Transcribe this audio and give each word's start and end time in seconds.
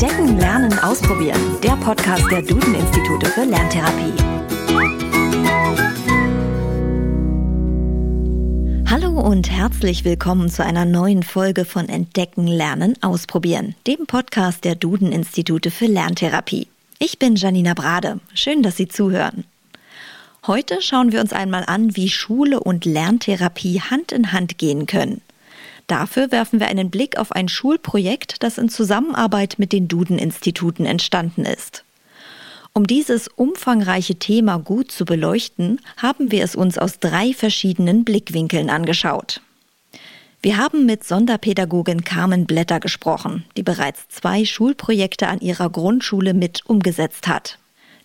Entdecken, 0.00 0.38
Lernen, 0.38 0.78
Ausprobieren. 0.78 1.40
Der 1.60 1.72
Podcast 1.72 2.30
der 2.30 2.42
Duden-Institute 2.42 3.26
für 3.26 3.42
Lerntherapie. 3.42 4.12
Hallo 8.88 9.18
und 9.20 9.50
herzlich 9.50 10.04
willkommen 10.04 10.50
zu 10.50 10.64
einer 10.64 10.84
neuen 10.84 11.24
Folge 11.24 11.64
von 11.64 11.88
Entdecken, 11.88 12.46
Lernen, 12.46 12.94
Ausprobieren, 13.02 13.74
dem 13.88 14.06
Podcast 14.06 14.62
der 14.62 14.76
Duden-Institute 14.76 15.72
für 15.72 15.86
Lerntherapie. 15.86 16.68
Ich 17.00 17.18
bin 17.18 17.34
Janina 17.34 17.74
Brade. 17.74 18.20
Schön, 18.34 18.62
dass 18.62 18.76
Sie 18.76 18.86
zuhören. 18.86 19.46
Heute 20.46 20.80
schauen 20.80 21.10
wir 21.10 21.20
uns 21.20 21.32
einmal 21.32 21.64
an, 21.66 21.96
wie 21.96 22.08
Schule 22.08 22.60
und 22.60 22.84
Lerntherapie 22.84 23.80
Hand 23.80 24.12
in 24.12 24.30
Hand 24.30 24.58
gehen 24.58 24.86
können. 24.86 25.22
Dafür 25.88 26.30
werfen 26.30 26.60
wir 26.60 26.68
einen 26.68 26.90
Blick 26.90 27.18
auf 27.18 27.32
ein 27.32 27.48
Schulprojekt, 27.48 28.42
das 28.42 28.58
in 28.58 28.68
Zusammenarbeit 28.68 29.54
mit 29.58 29.72
den 29.72 29.88
Duden-Instituten 29.88 30.84
entstanden 30.84 31.44
ist. 31.44 31.82
Um 32.74 32.86
dieses 32.86 33.26
umfangreiche 33.26 34.16
Thema 34.16 34.58
gut 34.58 34.92
zu 34.92 35.04
beleuchten, 35.04 35.80
haben 35.96 36.30
wir 36.30 36.44
es 36.44 36.54
uns 36.54 36.78
aus 36.78 37.00
drei 37.00 37.32
verschiedenen 37.32 38.04
Blickwinkeln 38.04 38.70
angeschaut. 38.70 39.40
Wir 40.42 40.58
haben 40.58 40.86
mit 40.86 41.02
Sonderpädagogin 41.02 42.04
Carmen 42.04 42.46
Blätter 42.46 42.78
gesprochen, 42.78 43.44
die 43.56 43.64
bereits 43.64 44.08
zwei 44.08 44.44
Schulprojekte 44.44 45.26
an 45.26 45.40
ihrer 45.40 45.70
Grundschule 45.70 46.34
mit 46.34 46.64
umgesetzt 46.66 47.26
hat. 47.26 47.58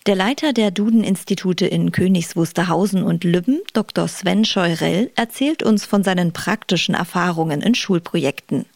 Der 0.06 0.16
Leiter 0.16 0.52
der 0.52 0.70
Duden-Institute 0.70 1.64
in 1.64 1.90
Königs 1.90 2.36
Wusterhausen 2.36 3.02
und 3.02 3.24
Lübben, 3.24 3.62
Dr. 3.72 4.06
Sven 4.06 4.44
Scheurell, 4.44 5.10
erzählt 5.16 5.62
uns 5.62 5.86
von 5.86 6.04
seinen 6.04 6.32
praktischen 6.32 6.94
Erfahrungen 6.94 7.62
in 7.62 7.74
Schulprojekten. 7.74 8.66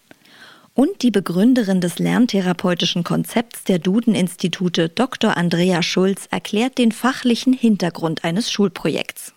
Und 0.72 1.02
die 1.02 1.10
Begründerin 1.10 1.82
des 1.82 1.98
lerntherapeutischen 1.98 3.04
Konzepts 3.04 3.64
der 3.64 3.78
Duden-Institute, 3.78 4.88
Dr. 4.88 5.36
Andrea 5.36 5.82
Schulz, 5.82 6.28
erklärt 6.30 6.78
den 6.78 6.92
fachlichen 6.92 7.52
Hintergrund 7.52 8.24
eines 8.24 8.50
Schulprojekts. 8.50 9.34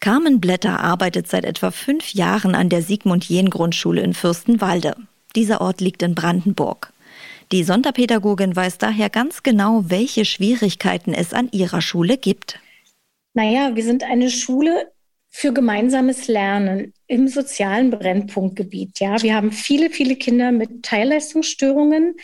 Carmen 0.00 0.40
Blätter 0.42 0.80
arbeitet 0.80 1.26
seit 1.26 1.46
etwa 1.46 1.70
fünf 1.70 2.12
Jahren 2.12 2.54
an 2.54 2.68
der 2.68 2.82
Sigmund-Jähn-Grundschule 2.82 4.02
in 4.02 4.12
Fürstenwalde. 4.12 4.94
Dieser 5.36 5.62
Ort 5.62 5.80
liegt 5.80 6.02
in 6.02 6.14
Brandenburg. 6.14 6.92
Die 7.52 7.62
Sonderpädagogin 7.62 8.56
weiß 8.56 8.78
daher 8.78 9.08
ganz 9.08 9.44
genau, 9.44 9.84
welche 9.86 10.24
Schwierigkeiten 10.24 11.14
es 11.14 11.32
an 11.32 11.48
ihrer 11.52 11.80
Schule 11.80 12.18
gibt. 12.18 12.58
Naja, 13.34 13.76
wir 13.76 13.84
sind 13.84 14.02
eine 14.02 14.30
Schule 14.30 14.90
für 15.28 15.52
gemeinsames 15.52 16.26
Lernen 16.26 16.92
im 17.06 17.28
sozialen 17.28 17.90
Brennpunktgebiet. 17.90 18.98
Ja, 18.98 19.22
wir 19.22 19.34
haben 19.34 19.52
viele, 19.52 19.90
viele 19.90 20.16
Kinder 20.16 20.50
mit 20.50 20.82
Teilleistungsstörungen, 20.82 22.16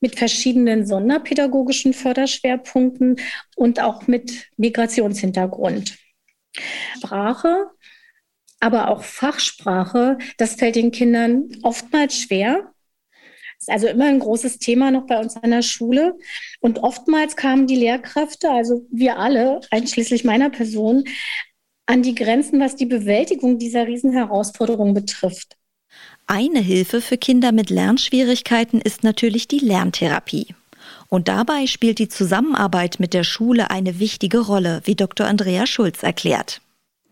mit 0.00 0.16
verschiedenen 0.16 0.86
sonderpädagogischen 0.86 1.92
Förderschwerpunkten 1.92 3.16
und 3.56 3.80
auch 3.80 4.06
mit 4.06 4.50
Migrationshintergrund. 4.56 5.98
Sprache, 6.98 7.66
aber 8.60 8.88
auch 8.90 9.02
Fachsprache, 9.02 10.18
das 10.36 10.54
fällt 10.54 10.76
den 10.76 10.92
Kindern 10.92 11.48
oftmals 11.62 12.16
schwer 12.16 12.69
ist 13.60 13.70
also 13.70 13.86
immer 13.88 14.06
ein 14.06 14.18
großes 14.18 14.58
Thema 14.58 14.90
noch 14.90 15.06
bei 15.06 15.18
uns 15.20 15.36
an 15.36 15.50
der 15.50 15.62
Schule. 15.62 16.16
Und 16.60 16.78
oftmals 16.78 17.36
kamen 17.36 17.66
die 17.66 17.76
Lehrkräfte, 17.76 18.50
also 18.50 18.86
wir 18.90 19.18
alle, 19.18 19.60
einschließlich 19.70 20.24
meiner 20.24 20.50
Person, 20.50 21.04
an 21.86 22.02
die 22.02 22.14
Grenzen, 22.14 22.60
was 22.60 22.76
die 22.76 22.86
Bewältigung 22.86 23.58
dieser 23.58 23.86
Riesenherausforderung 23.86 24.94
betrifft. 24.94 25.56
Eine 26.26 26.60
Hilfe 26.60 27.00
für 27.00 27.18
Kinder 27.18 27.52
mit 27.52 27.68
Lernschwierigkeiten 27.68 28.80
ist 28.80 29.02
natürlich 29.02 29.48
die 29.48 29.58
Lerntherapie. 29.58 30.54
Und 31.08 31.28
dabei 31.28 31.66
spielt 31.66 31.98
die 31.98 32.08
Zusammenarbeit 32.08 33.00
mit 33.00 33.12
der 33.12 33.24
Schule 33.24 33.70
eine 33.70 33.98
wichtige 33.98 34.38
Rolle, 34.38 34.80
wie 34.84 34.94
Dr. 34.94 35.26
Andrea 35.26 35.66
Schulz 35.66 36.02
erklärt. 36.02 36.62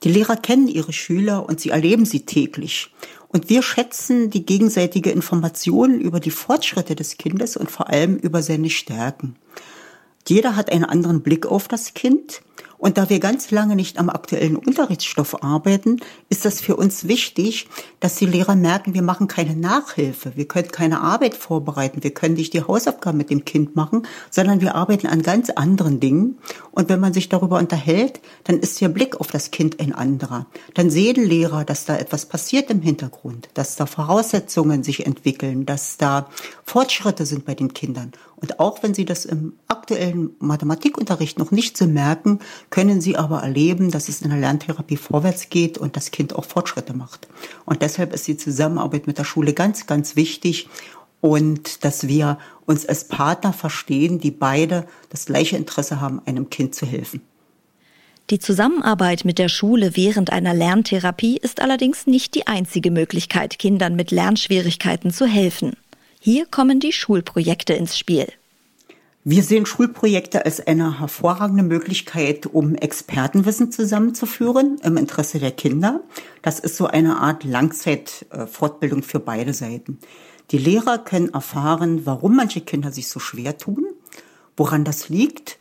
Die 0.04 0.12
Lehrer 0.12 0.36
kennen 0.36 0.68
ihre 0.68 0.92
Schüler 0.92 1.48
und 1.48 1.60
sie 1.60 1.70
erleben 1.70 2.04
sie 2.04 2.20
täglich. 2.20 2.90
Und 3.28 3.50
wir 3.50 3.62
schätzen 3.62 4.30
die 4.30 4.46
gegenseitige 4.46 5.10
Information 5.10 6.00
über 6.00 6.18
die 6.18 6.30
Fortschritte 6.30 6.96
des 6.96 7.18
Kindes 7.18 7.56
und 7.56 7.70
vor 7.70 7.88
allem 7.90 8.16
über 8.16 8.42
seine 8.42 8.70
Stärken. 8.70 9.36
Jeder 10.26 10.56
hat 10.56 10.72
einen 10.72 10.84
anderen 10.84 11.22
Blick 11.22 11.46
auf 11.46 11.68
das 11.68 11.94
Kind 11.94 12.42
und 12.78 12.96
da 12.96 13.10
wir 13.10 13.18
ganz 13.18 13.50
lange 13.50 13.74
nicht 13.74 13.98
am 13.98 14.08
aktuellen 14.08 14.56
Unterrichtsstoff 14.56 15.42
arbeiten, 15.42 15.98
ist 16.28 16.44
das 16.44 16.60
für 16.60 16.76
uns 16.76 17.08
wichtig, 17.08 17.68
dass 17.98 18.14
die 18.14 18.26
Lehrer 18.26 18.54
merken, 18.54 18.94
wir 18.94 19.02
machen 19.02 19.26
keine 19.26 19.56
Nachhilfe, 19.56 20.32
wir 20.36 20.46
können 20.46 20.70
keine 20.70 21.00
Arbeit 21.00 21.34
vorbereiten, 21.34 22.04
wir 22.04 22.14
können 22.14 22.34
nicht 22.34 22.52
die 22.52 22.62
Hausaufgaben 22.62 23.18
mit 23.18 23.30
dem 23.30 23.44
Kind 23.44 23.74
machen, 23.74 24.06
sondern 24.30 24.60
wir 24.60 24.76
arbeiten 24.76 25.08
an 25.08 25.22
ganz 25.22 25.50
anderen 25.50 25.98
Dingen. 25.98 26.38
Und 26.70 26.88
wenn 26.88 27.00
man 27.00 27.12
sich 27.12 27.28
darüber 27.28 27.58
unterhält, 27.58 28.20
dann 28.44 28.60
ist 28.60 28.80
der 28.80 28.88
Blick 28.88 29.20
auf 29.20 29.26
das 29.26 29.50
Kind 29.50 29.80
ein 29.80 29.92
anderer. 29.92 30.46
Dann 30.74 30.88
sehen 30.88 31.16
Lehrer, 31.16 31.64
dass 31.64 31.84
da 31.84 31.96
etwas 31.96 32.26
passiert 32.26 32.70
im 32.70 32.80
Hintergrund, 32.80 33.48
dass 33.54 33.74
da 33.74 33.86
Voraussetzungen 33.86 34.84
sich 34.84 35.04
entwickeln, 35.04 35.66
dass 35.66 35.96
da 35.96 36.28
Fortschritte 36.64 37.26
sind 37.26 37.44
bei 37.44 37.54
den 37.54 37.74
Kindern. 37.74 38.12
Und 38.40 38.60
auch 38.60 38.82
wenn 38.82 38.94
sie 38.94 39.04
das 39.04 39.24
im 39.24 39.54
aktuellen 39.66 40.30
Mathematikunterricht 40.38 41.38
noch 41.38 41.50
nicht 41.50 41.76
so 41.76 41.86
merken, 41.86 42.38
können 42.70 43.00
sie 43.00 43.16
aber 43.16 43.42
erleben, 43.42 43.90
dass 43.90 44.08
es 44.08 44.22
in 44.22 44.30
der 44.30 44.38
Lerntherapie 44.38 44.96
vorwärts 44.96 45.50
geht 45.50 45.76
und 45.76 45.96
das 45.96 46.10
Kind 46.10 46.34
auch 46.34 46.44
Fortschritte 46.44 46.94
macht. 46.94 47.26
Und 47.64 47.82
deshalb 47.82 48.14
ist 48.14 48.28
die 48.28 48.36
Zusammenarbeit 48.36 49.06
mit 49.06 49.18
der 49.18 49.24
Schule 49.24 49.54
ganz, 49.54 49.86
ganz 49.86 50.14
wichtig 50.14 50.68
und 51.20 51.84
dass 51.84 52.06
wir 52.06 52.38
uns 52.64 52.86
als 52.86 53.08
Partner 53.08 53.52
verstehen, 53.52 54.20
die 54.20 54.30
beide 54.30 54.86
das 55.10 55.26
gleiche 55.26 55.56
Interesse 55.56 56.00
haben, 56.00 56.20
einem 56.26 56.48
Kind 56.50 56.74
zu 56.74 56.86
helfen. 56.86 57.20
Die 58.30 58.38
Zusammenarbeit 58.38 59.24
mit 59.24 59.38
der 59.38 59.48
Schule 59.48 59.96
während 59.96 60.30
einer 60.30 60.52
Lerntherapie 60.52 61.38
ist 61.38 61.62
allerdings 61.62 62.06
nicht 62.06 62.34
die 62.34 62.46
einzige 62.46 62.90
Möglichkeit, 62.90 63.58
Kindern 63.58 63.96
mit 63.96 64.10
Lernschwierigkeiten 64.10 65.10
zu 65.12 65.26
helfen. 65.26 65.72
Hier 66.20 66.46
kommen 66.46 66.80
die 66.80 66.92
Schulprojekte 66.92 67.74
ins 67.74 67.96
Spiel. 67.96 68.26
Wir 69.22 69.44
sehen 69.44 69.66
Schulprojekte 69.66 70.44
als 70.44 70.66
eine 70.66 70.98
hervorragende 70.98 71.62
Möglichkeit, 71.62 72.46
um 72.46 72.74
Expertenwissen 72.74 73.70
zusammenzuführen 73.70 74.78
im 74.82 74.96
Interesse 74.96 75.38
der 75.38 75.52
Kinder. 75.52 76.00
Das 76.42 76.58
ist 76.58 76.76
so 76.76 76.88
eine 76.88 77.18
Art 77.18 77.44
Langzeitfortbildung 77.44 79.04
für 79.04 79.20
beide 79.20 79.54
Seiten. 79.54 79.98
Die 80.50 80.58
Lehrer 80.58 80.98
können 80.98 81.28
erfahren, 81.28 82.04
warum 82.04 82.34
manche 82.34 82.62
Kinder 82.62 82.90
sich 82.90 83.08
so 83.08 83.20
schwer 83.20 83.56
tun, 83.56 83.86
woran 84.56 84.84
das 84.84 85.08
liegt. 85.08 85.58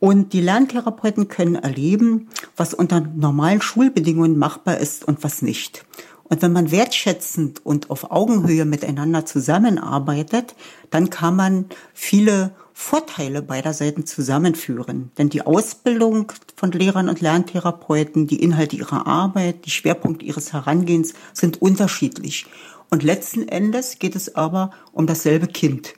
Und 0.00 0.32
die 0.32 0.40
Lerntherapeuten 0.40 1.28
können 1.28 1.56
erleben, 1.56 2.28
was 2.56 2.74
unter 2.74 3.00
normalen 3.00 3.60
Schulbedingungen 3.60 4.36
machbar 4.36 4.78
ist 4.78 5.04
und 5.06 5.22
was 5.22 5.42
nicht. 5.42 5.84
Und 6.30 6.42
wenn 6.42 6.52
man 6.52 6.70
wertschätzend 6.70 7.66
und 7.66 7.90
auf 7.90 8.12
Augenhöhe 8.12 8.64
miteinander 8.64 9.26
zusammenarbeitet, 9.26 10.54
dann 10.90 11.10
kann 11.10 11.34
man 11.34 11.66
viele 11.92 12.52
Vorteile 12.72 13.42
beider 13.42 13.74
Seiten 13.74 14.06
zusammenführen. 14.06 15.10
Denn 15.18 15.28
die 15.28 15.42
Ausbildung 15.42 16.32
von 16.54 16.70
Lehrern 16.70 17.08
und 17.08 17.20
Lerntherapeuten, 17.20 18.28
die 18.28 18.42
Inhalte 18.42 18.76
ihrer 18.76 19.08
Arbeit, 19.08 19.66
die 19.66 19.70
Schwerpunkte 19.70 20.24
ihres 20.24 20.52
Herangehens 20.52 21.14
sind 21.32 21.60
unterschiedlich. 21.60 22.46
Und 22.90 23.02
letzten 23.02 23.48
Endes 23.48 23.98
geht 23.98 24.14
es 24.14 24.36
aber 24.36 24.70
um 24.92 25.08
dasselbe 25.08 25.48
Kind. 25.48 25.94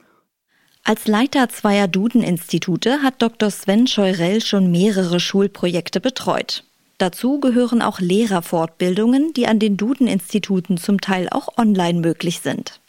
Als 0.82 1.06
Leiter 1.06 1.50
zweier 1.50 1.88
Duden-Institute 1.88 3.03
hat 3.03 3.20
Dr. 3.20 3.50
Sven 3.50 3.87
Scheurell 3.87 4.41
schon 4.41 4.70
mehrere 4.70 5.20
Schulprojekte 5.20 6.00
betreut. 6.00 6.64
Dazu 6.99 7.41
gehören 7.41 7.83
auch 7.83 8.01
Lehrerfortbildungen, 8.01 9.33
die 9.33 9.47
an 9.47 9.59
den 9.59 9.77
Duden-Instituten 9.77 10.77
zum 10.77 11.01
Teil 11.01 11.29
auch 11.31 11.59
online 11.59 12.01
möglich 12.01 12.41
sind. 12.41 12.81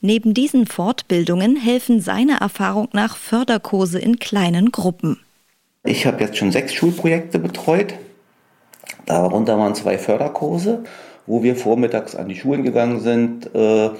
Neben 0.00 0.34
diesen 0.34 0.66
Fortbildungen 0.66 1.56
helfen 1.56 2.00
seiner 2.00 2.38
Erfahrung 2.38 2.88
nach 2.92 3.16
Förderkurse 3.16 4.00
in 4.00 4.18
kleinen 4.18 4.72
Gruppen. 4.72 5.20
Ich 5.84 6.06
habe 6.06 6.20
jetzt 6.22 6.36
schon 6.36 6.50
sechs 6.50 6.74
Schulprojekte 6.74 7.38
betreut. 7.38 7.94
Darunter 9.06 9.58
waren 9.58 9.74
zwei 9.74 9.98
Förderkurse, 9.98 10.84
wo 11.26 11.42
wir 11.42 11.56
vormittags 11.56 12.16
an 12.16 12.28
die 12.28 12.36
Schulen 12.36 12.62
gegangen 12.62 13.00
sind 13.00 13.54
äh, 13.54 13.90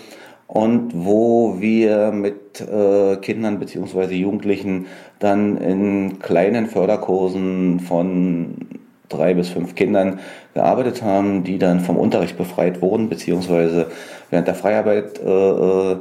und 0.47 0.93
wo 0.95 1.61
wir 1.61 2.13
mit 2.13 2.61
äh, 2.61 3.17
Kindern 3.17 3.59
bzw. 3.59 4.15
Jugendlichen 4.15 4.87
dann 5.19 5.57
in 5.57 6.19
kleinen 6.19 6.67
Förderkursen 6.67 7.81
von 7.81 8.62
drei 9.09 9.35
bis 9.35 9.49
fünf 9.49 9.75
Kindern 9.75 10.21
gearbeitet 10.55 11.03
haben, 11.03 11.45
die 11.45 11.59
dann 11.59 11.81
vom 11.81 11.97
Unterricht 11.97 12.37
befreit 12.37 12.83
wurden, 12.83 13.09
beziehungsweise 13.09 13.89
während 14.31 14.49
der 14.49 14.55
Freiarbeit 14.55 15.21
äh, 15.21 15.31
äh, 15.31 15.97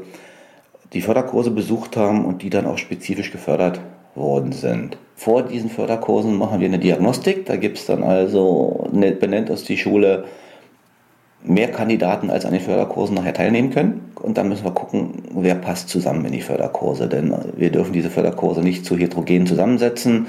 die 0.93 1.01
Förderkurse 1.01 1.51
besucht 1.51 1.97
haben 1.97 2.25
und 2.25 2.41
die 2.41 2.49
dann 2.49 2.65
auch 2.65 2.77
spezifisch 2.77 3.31
gefördert 3.31 3.79
worden 4.15 4.51
sind. 4.51 4.97
Vor 5.15 5.43
diesen 5.43 5.69
Förderkursen 5.69 6.35
machen 6.35 6.59
wir 6.59 6.67
eine 6.67 6.79
Diagnostik. 6.79 7.45
Da 7.45 7.55
gibt 7.55 7.77
es 7.77 7.85
dann 7.85 8.03
also, 8.03 8.89
benennt 8.91 9.49
uns 9.49 9.63
die 9.63 9.77
Schule, 9.77 10.25
mehr 11.43 11.71
Kandidaten 11.71 12.29
als 12.29 12.45
an 12.45 12.51
den 12.51 12.61
Förderkursen 12.61 13.15
nachher 13.15 13.33
teilnehmen 13.33 13.71
können. 13.71 14.11
Und 14.15 14.37
dann 14.37 14.49
müssen 14.49 14.65
wir 14.65 14.71
gucken, 14.71 15.23
wer 15.33 15.55
passt 15.55 15.89
zusammen 15.89 16.25
in 16.25 16.33
die 16.33 16.41
Förderkurse. 16.41 17.07
Denn 17.07 17.33
wir 17.55 17.71
dürfen 17.71 17.93
diese 17.93 18.09
Förderkurse 18.09 18.61
nicht 18.61 18.85
zu 18.85 18.97
heterogen 18.97 19.47
zusammensetzen. 19.47 20.27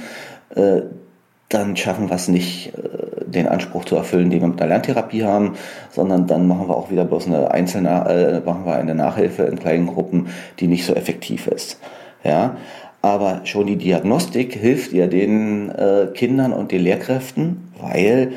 Dann 1.52 1.76
schaffen 1.76 2.08
wir 2.08 2.16
es 2.16 2.28
nicht, 2.28 2.72
äh, 2.74 3.24
den 3.26 3.46
Anspruch 3.46 3.84
zu 3.84 3.96
erfüllen, 3.96 4.30
den 4.30 4.40
wir 4.40 4.48
mit 4.48 4.60
der 4.60 4.66
Lerntherapie 4.68 5.24
haben, 5.24 5.54
sondern 5.90 6.26
dann 6.26 6.46
machen 6.46 6.68
wir 6.68 6.76
auch 6.76 6.90
wieder 6.90 7.04
bloß 7.04 7.26
eine 7.26 7.50
einzelne, 7.50 7.88
äh, 8.08 8.40
machen 8.46 8.64
wir 8.64 8.74
eine 8.74 8.94
Nachhilfe 8.94 9.44
in 9.44 9.58
kleinen 9.58 9.86
Gruppen, 9.86 10.28
die 10.60 10.66
nicht 10.66 10.86
so 10.86 10.94
effektiv 10.94 11.46
ist. 11.46 11.78
Ja, 12.24 12.56
aber 13.02 13.40
schon 13.44 13.66
die 13.66 13.76
Diagnostik 13.76 14.54
hilft 14.54 14.92
ja 14.92 15.08
den 15.08 15.70
äh, 15.70 16.06
Kindern 16.14 16.52
und 16.52 16.70
den 16.70 16.82
Lehrkräften, 16.82 17.72
weil 17.80 18.32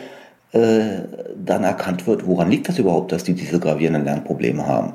äh, 0.53 1.03
dann 1.35 1.63
erkannt 1.63 2.07
wird, 2.07 2.25
woran 2.25 2.49
liegt 2.49 2.67
das 2.69 2.79
überhaupt, 2.79 3.11
dass 3.11 3.23
die 3.23 3.33
diese 3.33 3.59
gravierenden 3.59 4.05
Lernprobleme 4.05 4.65
haben. 4.65 4.93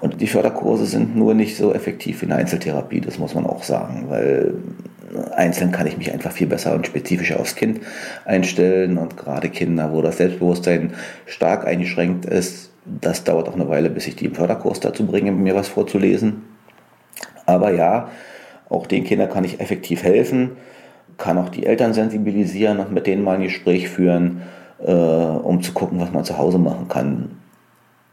Und 0.00 0.20
die 0.20 0.26
Förderkurse 0.26 0.84
sind 0.84 1.16
nur 1.16 1.32
nicht 1.32 1.56
so 1.56 1.72
effektiv 1.72 2.20
wie 2.20 2.26
eine 2.26 2.36
Einzeltherapie, 2.36 3.00
das 3.00 3.18
muss 3.18 3.34
man 3.34 3.46
auch 3.46 3.62
sagen, 3.62 4.06
weil 4.08 4.54
einzeln 5.34 5.72
kann 5.72 5.86
ich 5.86 5.96
mich 5.96 6.12
einfach 6.12 6.32
viel 6.32 6.46
besser 6.46 6.74
und 6.74 6.86
spezifischer 6.86 7.40
aufs 7.40 7.56
Kind 7.56 7.80
einstellen 8.24 8.98
und 8.98 9.16
gerade 9.16 9.48
Kinder, 9.48 9.92
wo 9.92 10.02
das 10.02 10.18
Selbstbewusstsein 10.18 10.94
stark 11.26 11.66
eingeschränkt 11.66 12.26
ist, 12.26 12.70
das 12.84 13.24
dauert 13.24 13.48
auch 13.48 13.54
eine 13.54 13.68
Weile, 13.68 13.90
bis 13.90 14.06
ich 14.06 14.16
die 14.16 14.26
im 14.26 14.34
Förderkurs 14.34 14.80
dazu 14.80 15.06
bringe, 15.06 15.32
mir 15.32 15.54
was 15.54 15.68
vorzulesen. 15.68 16.42
Aber 17.44 17.72
ja, 17.72 18.10
auch 18.68 18.86
den 18.86 19.04
Kindern 19.04 19.30
kann 19.30 19.44
ich 19.44 19.60
effektiv 19.60 20.02
helfen, 20.02 20.52
kann 21.18 21.38
auch 21.38 21.48
die 21.48 21.66
Eltern 21.66 21.94
sensibilisieren 21.94 22.78
und 22.78 22.92
mit 22.92 23.06
denen 23.06 23.22
mal 23.22 23.36
ein 23.36 23.42
Gespräch 23.42 23.88
führen, 23.88 24.42
äh, 24.84 24.92
um 24.92 25.62
zu 25.62 25.72
gucken, 25.72 26.00
was 26.00 26.12
man 26.12 26.24
zu 26.24 26.38
Hause 26.38 26.58
machen 26.58 26.88
kann. 26.88 27.38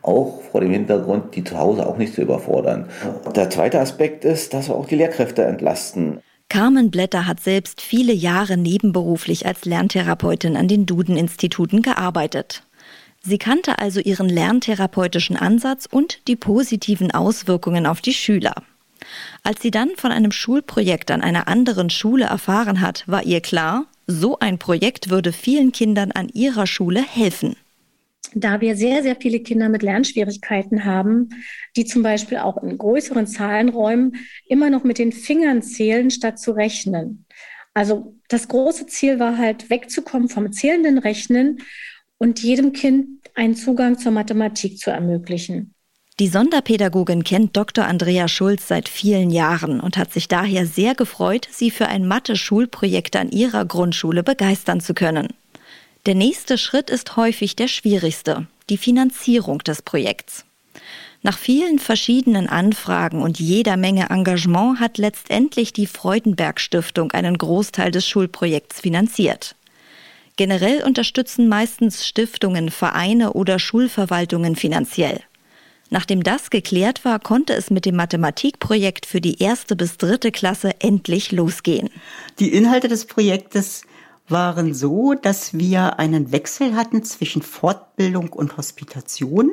Auch 0.02 0.42
vor 0.52 0.62
dem 0.62 0.72
Hintergrund, 0.72 1.36
die 1.36 1.44
zu 1.44 1.58
Hause 1.58 1.88
auch 1.88 1.98
nicht 1.98 2.14
zu 2.14 2.22
überfordern. 2.22 2.90
Der 3.36 3.50
zweite 3.50 3.80
Aspekt 3.80 4.26
ist, 4.26 4.54
dass 4.54 4.68
wir 4.68 4.76
auch 4.76 4.86
die 4.86 4.96
Lehrkräfte 4.96 5.46
entlasten. 5.46 6.20
Carmen 6.54 6.92
Blätter 6.92 7.26
hat 7.26 7.40
selbst 7.40 7.82
viele 7.82 8.14
Jahre 8.14 8.58
nebenberuflich 8.58 9.48
als 9.48 9.66
Lerntherapeutin 9.66 10.56
an 10.56 10.68
den 10.68 10.86
Duden-Instituten 10.86 11.82
gearbeitet. 11.82 12.62
Sie 13.24 13.40
kannte 13.40 13.80
also 13.80 14.00
ihren 14.00 14.30
lerntherapeutischen 14.30 15.36
Ansatz 15.36 15.88
und 15.90 16.20
die 16.28 16.36
positiven 16.36 17.10
Auswirkungen 17.10 17.88
auf 17.88 18.02
die 18.02 18.14
Schüler. 18.14 18.54
Als 19.42 19.64
sie 19.64 19.72
dann 19.72 19.94
von 19.98 20.12
einem 20.12 20.32
Schulprojekt 20.32 21.10
an 21.10 21.24
einer 21.24 21.48
anderen 21.48 21.90
Schule 21.90 22.26
erfahren 22.26 22.82
hat, 22.82 23.04
war 23.08 23.24
ihr 23.24 23.42
klar, 23.42 23.86
so 24.06 24.38
ein 24.38 24.60
Projekt 24.60 25.10
würde 25.10 25.34
vielen 25.34 25.72
Kindern 25.72 26.12
an 26.12 26.30
ihrer 26.30 26.68
Schule 26.68 27.02
helfen. 27.02 27.56
Da 28.36 28.62
wir 28.62 28.76
sehr, 28.76 29.04
sehr 29.04 29.16
viele 29.16 29.40
Kinder 29.40 29.70
mit 29.70 29.84
Lernschwierigkeiten 29.84 30.86
haben, 30.86 31.30
die 31.76 31.86
zum 31.86 32.04
Beispiel 32.04 32.38
auch 32.38 32.62
in 32.64 32.78
größeren 32.78 33.28
Zahlenräumen 33.28 34.16
immer 34.48 34.70
noch 34.70 34.84
mit 34.84 34.98
den 34.98 35.12
Fingern 35.12 35.62
zählen, 35.62 36.10
statt 36.10 36.40
zu 36.40 36.52
rechnen. 36.52 37.26
Also 37.74 38.16
das 38.28 38.48
große 38.48 38.88
Ziel 38.88 39.20
war 39.20 39.38
halt 39.38 39.70
wegzukommen 39.70 40.30
vom 40.30 40.52
zählenden 40.52 40.98
Rechnen 40.98 41.60
und 42.18 42.42
jedem 42.42 42.74
Kind 42.74 43.08
einen 43.36 43.56
Zugang 43.56 43.98
zur 43.98 44.12
Mathematik 44.12 44.78
zu 44.78 44.92
ermöglichen. 44.92 45.74
Die 46.20 46.28
Sonderpädagogin 46.28 47.24
kennt 47.24 47.58
Dr. 47.58 47.86
Andrea 47.86 48.28
Schulz 48.28 48.68
seit 48.68 48.88
vielen 48.88 49.32
Jahren 49.32 49.80
und 49.80 49.98
hat 49.98 50.14
sich 50.14 50.28
daher 50.28 50.68
sehr 50.68 50.94
gefreut, 50.94 51.48
sie 51.52 51.72
für 51.72 51.88
ein 51.88 52.08
Mathe-Schulprojekt 52.08 53.16
an 53.16 53.32
ihrer 53.32 53.66
Grundschule 53.66 54.22
begeistern 54.22 54.80
zu 54.80 54.94
können. 54.94 55.30
Der 56.06 56.16
nächste 56.16 56.58
Schritt 56.58 56.90
ist 56.90 57.16
häufig 57.16 57.56
der 57.56 57.70
schwierigste, 57.70 58.48
die 58.70 58.78
Finanzierung 58.78 59.60
des 59.60 59.82
Projekts. 59.82 60.44
Nach 61.22 61.38
vielen 61.38 61.80
verschiedenen 61.80 62.50
Anfragen 62.50 63.22
und 63.22 63.40
jeder 63.40 63.78
Menge 63.78 64.10
Engagement 64.10 64.82
hat 64.82 64.98
letztendlich 64.98 65.72
die 65.72 65.88
Freudenberg 65.88 66.60
Stiftung 66.60 67.12
einen 67.14 67.38
Großteil 67.38 67.92
des 67.92 68.06
Schulprojekts 68.06 68.82
finanziert. 68.82 69.56
Generell 70.36 70.84
unterstützen 70.84 71.48
meistens 71.48 72.06
Stiftungen, 72.06 72.70
Vereine 72.70 73.32
oder 73.32 73.58
Schulverwaltungen 73.58 74.58
finanziell. 74.58 75.22
Nachdem 75.90 76.22
das 76.22 76.50
geklärt 76.50 77.06
war, 77.06 77.20
konnte 77.20 77.54
es 77.54 77.70
mit 77.70 77.86
dem 77.86 77.96
Mathematikprojekt 77.96 79.06
für 79.06 79.22
die 79.22 79.42
erste 79.42 79.78
bis 79.78 79.96
dritte 79.96 80.32
Klasse 80.32 80.72
endlich 80.80 81.32
losgehen. 81.32 81.90
Die 82.40 82.52
Inhalte 82.52 82.90
des 82.90 83.06
Projektes 83.06 83.84
waren 84.28 84.74
so, 84.74 85.14
dass 85.14 85.54
wir 85.54 86.00
einen 86.00 86.32
Wechsel 86.32 86.76
hatten 86.76 87.04
zwischen 87.04 87.42
Fortbildung 87.42 88.30
und 88.30 88.58
Hospitation. 88.58 89.52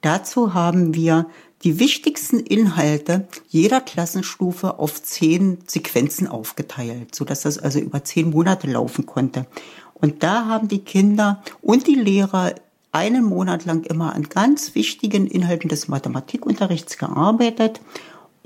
Dazu 0.00 0.54
haben 0.54 0.94
wir 0.94 1.26
die 1.62 1.78
wichtigsten 1.78 2.38
Inhalte 2.38 3.26
jeder 3.48 3.80
Klassenstufe 3.80 4.78
auf 4.78 5.02
zehn 5.02 5.58
Sequenzen 5.66 6.28
aufgeteilt, 6.28 7.14
sodass 7.14 7.42
das 7.42 7.58
also 7.58 7.78
über 7.78 8.04
zehn 8.04 8.30
Monate 8.30 8.70
laufen 8.70 9.06
konnte. 9.06 9.46
Und 9.94 10.22
da 10.22 10.46
haben 10.46 10.68
die 10.68 10.84
Kinder 10.84 11.42
und 11.62 11.86
die 11.86 11.94
Lehrer 11.94 12.54
einen 12.92 13.24
Monat 13.24 13.64
lang 13.64 13.84
immer 13.84 14.14
an 14.14 14.24
ganz 14.24 14.74
wichtigen 14.74 15.26
Inhalten 15.26 15.68
des 15.68 15.88
Mathematikunterrichts 15.88 16.98
gearbeitet. 16.98 17.80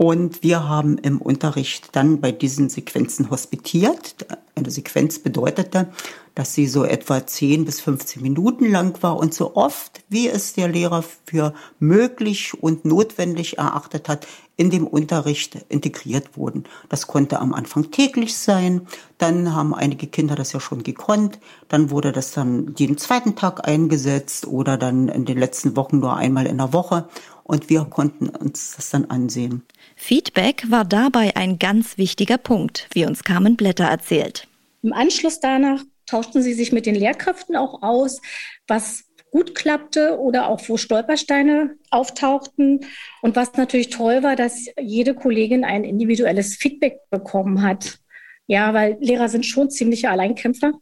Und 0.03 0.43
wir 0.43 0.67
haben 0.67 0.97
im 0.97 1.21
Unterricht 1.21 1.91
dann 1.93 2.23
bei 2.23 2.33
diesen 2.33 2.71
Sequenzen 2.71 3.29
hospitiert. 3.29 4.15
Eine 4.55 4.71
Sequenz 4.71 5.19
bedeutete, 5.19 5.89
dass 6.35 6.55
sie 6.55 6.67
so 6.69 6.85
etwa 6.85 7.27
10 7.27 7.67
bis 7.67 7.83
15 7.83 8.23
Minuten 8.23 8.65
lang 8.65 9.03
war 9.03 9.19
und 9.19 9.35
so 9.35 9.57
oft, 9.57 10.01
wie 10.09 10.27
es 10.29 10.55
der 10.55 10.69
Lehrer 10.69 11.05
für 11.27 11.53
möglich 11.81 12.55
und 12.59 12.87
notwendig 12.87 13.59
erachtet 13.59 14.09
hat, 14.09 14.27
in 14.57 14.71
dem 14.71 14.87
Unterricht 14.87 15.67
integriert 15.69 16.35
wurden. 16.37 16.65
Das 16.89 17.07
konnte 17.07 17.39
am 17.39 17.53
Anfang 17.53 17.91
täglich 17.91 18.37
sein, 18.39 18.87
dann 19.19 19.55
haben 19.55 19.75
einige 19.75 20.07
Kinder 20.07 20.35
das 20.35 20.53
ja 20.53 20.61
schon 20.61 20.83
gekonnt, 20.83 21.39
dann 21.69 21.91
wurde 21.91 22.11
das 22.13 22.33
dann 22.33 22.75
jeden 22.79 22.97
zweiten 22.97 23.37
Tag 23.37 23.69
eingesetzt 23.69 24.47
oder 24.47 24.79
dann 24.79 25.09
in 25.09 25.27
den 25.27 25.37
letzten 25.39 25.77
Wochen 25.77 25.99
nur 25.99 26.17
einmal 26.17 26.47
in 26.47 26.57
der 26.57 26.73
Woche 26.73 27.07
und 27.51 27.69
wir 27.69 27.85
konnten 27.85 28.29
uns 28.29 28.77
das 28.77 28.91
dann 28.91 29.07
ansehen. 29.07 29.63
Feedback 29.97 30.71
war 30.71 30.85
dabei 30.85 31.35
ein 31.35 31.59
ganz 31.59 31.99
wichtiger 31.99 32.39
Punkt, 32.39 32.87
wie 32.93 33.05
uns 33.05 33.25
Carmen 33.25 33.57
Blätter 33.57 33.87
erzählt. 33.87 34.47
Im 34.85 34.93
Anschluss 34.93 35.41
danach 35.41 35.83
tauschten 36.07 36.43
sie 36.43 36.55
sich 36.55 36.71
mit 36.71 36.87
den 36.87 36.95
Lehrkräften 36.95 37.57
auch 37.57 37.83
aus, 37.83 38.21
was 38.69 39.03
gut 39.33 39.57
klappte 39.57 40.21
oder 40.21 40.49
auch 40.49 40.61
wo 40.69 40.77
Stolpersteine 40.77 41.77
auftauchten. 41.91 42.87
Und 43.21 43.35
was 43.35 43.55
natürlich 43.55 43.91
toll 43.91 44.23
war, 44.23 44.37
dass 44.37 44.67
jede 44.81 45.15
Kollegin 45.15 45.65
ein 45.65 45.83
individuelles 45.83 46.55
Feedback 46.55 47.01
bekommen 47.11 47.63
hat. 47.63 47.99
Ja, 48.47 48.75
weil 48.75 48.97
Lehrer 49.01 49.29
sind 49.29 49.45
schon 49.45 49.71
ziemliche 49.71 50.09
Alleinkämpfer. 50.11 50.73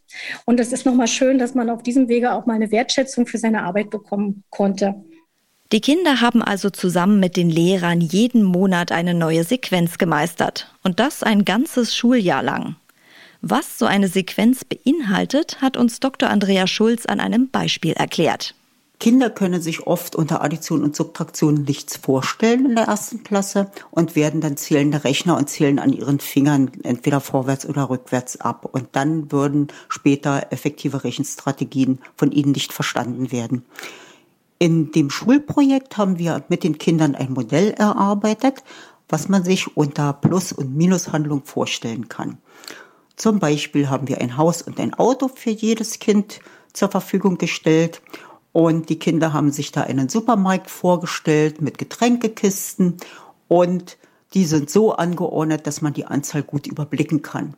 Und 0.45 0.61
es 0.61 0.73
ist 0.73 0.85
nochmal 0.85 1.09
schön, 1.09 1.39
dass 1.39 1.55
man 1.55 1.71
auf 1.71 1.83
diesem 1.83 2.09
Wege 2.09 2.33
auch 2.33 2.45
mal 2.45 2.55
eine 2.55 2.71
Wertschätzung 2.71 3.27
für 3.27 3.39
seine 3.39 3.63
Arbeit 3.63 3.89
bekommen 3.89 4.45
konnte. 4.51 4.95
Die 5.71 5.83
Kinder 5.83 6.23
haben 6.23 6.41
also 6.41 6.71
zusammen 6.71 7.21
mit 7.21 7.37
den 7.37 7.51
Lehrern 7.51 8.01
jeden 8.01 8.43
Monat 8.43 8.91
eine 8.91 9.13
neue 9.13 9.45
Sequenz 9.45 9.99
gemeistert. 9.99 10.75
Und 10.83 10.99
das 10.99 11.23
ein 11.23 11.45
ganzes 11.45 11.95
Schuljahr 11.95 12.43
lang. 12.43 12.77
Was 13.43 13.79
so 13.79 13.85
eine 13.85 14.09
Sequenz 14.09 14.65
beinhaltet, 14.65 15.61
hat 15.61 15.77
uns 15.77 16.01
Dr. 16.01 16.31
Andrea 16.31 16.67
Schulz 16.67 17.05
an 17.05 17.21
einem 17.21 17.51
Beispiel 17.51 17.93
erklärt. 17.93 18.55
Kinder 18.99 19.29
können 19.29 19.61
sich 19.61 19.87
oft 19.87 20.17
unter 20.17 20.43
Addition 20.43 20.83
und 20.83 20.97
Subtraktion 20.97 21.65
nichts 21.65 21.99
vorstellen 21.99 22.65
in 22.65 22.75
der 22.75 22.87
ersten 22.87 23.23
Klasse 23.23 23.71
und 23.91 24.17
werden 24.17 24.41
dann 24.41 24.57
zählende 24.57 25.05
Rechner 25.05 25.37
und 25.37 25.51
zählen 25.51 25.79
an 25.79 25.93
ihren 25.93 26.19
Fingern 26.19 26.71
entweder 26.83 27.21
vorwärts 27.21 27.67
oder 27.67 27.91
rückwärts 27.91 28.41
ab. 28.41 28.65
Und 28.73 28.89
dann 28.93 29.31
würden 29.31 29.69
später 29.91 30.47
effektive 30.51 31.05
Rechenstrategien 31.05 31.99
von 32.17 32.33
ihnen 32.33 32.53
nicht 32.53 32.73
verstanden 32.73 33.31
werden. 33.31 33.67
In 34.59 34.91
dem 34.91 35.09
Schulprojekt 35.09 35.97
haben 35.97 36.19
wir 36.19 36.45
mit 36.49 36.65
den 36.65 36.79
Kindern 36.79 37.15
ein 37.15 37.33
Modell 37.33 37.71
erarbeitet, 37.71 38.65
was 39.09 39.29
man 39.29 39.45
sich 39.45 39.77
unter 39.77 40.13
Plus- 40.13 40.53
und 40.53 40.77
Minushandlung 40.77 41.45
vorstellen 41.45 42.09
kann. 42.09 42.39
Zum 43.15 43.39
Beispiel 43.39 43.89
haben 43.89 44.09
wir 44.09 44.21
ein 44.21 44.37
Haus 44.37 44.63
und 44.63 44.81
ein 44.81 44.95
Auto 44.95 45.29
für 45.29 45.51
jedes 45.51 45.99
Kind 45.99 46.41
zur 46.73 46.89
Verfügung 46.89 47.39
gestellt. 47.39 48.03
Und 48.53 48.89
die 48.89 48.99
Kinder 48.99 49.33
haben 49.33 49.53
sich 49.53 49.73
da 49.73 49.83
einen 49.83 50.09
Supermarkt 50.09 50.71
vorgestellt 50.71 51.61
mit 51.61 51.79
Getränkekisten. 51.79 52.97
Und 53.47 53.97
die 54.35 54.45
sind 54.45 54.71
so 54.71 54.93
angeordnet, 54.93 55.67
dass 55.67 55.83
man 55.83 55.95
die 55.95 56.05
Anzahl 56.07 56.43
gut 56.43 56.67
überblicken 56.67 57.23
kann. 57.23 57.55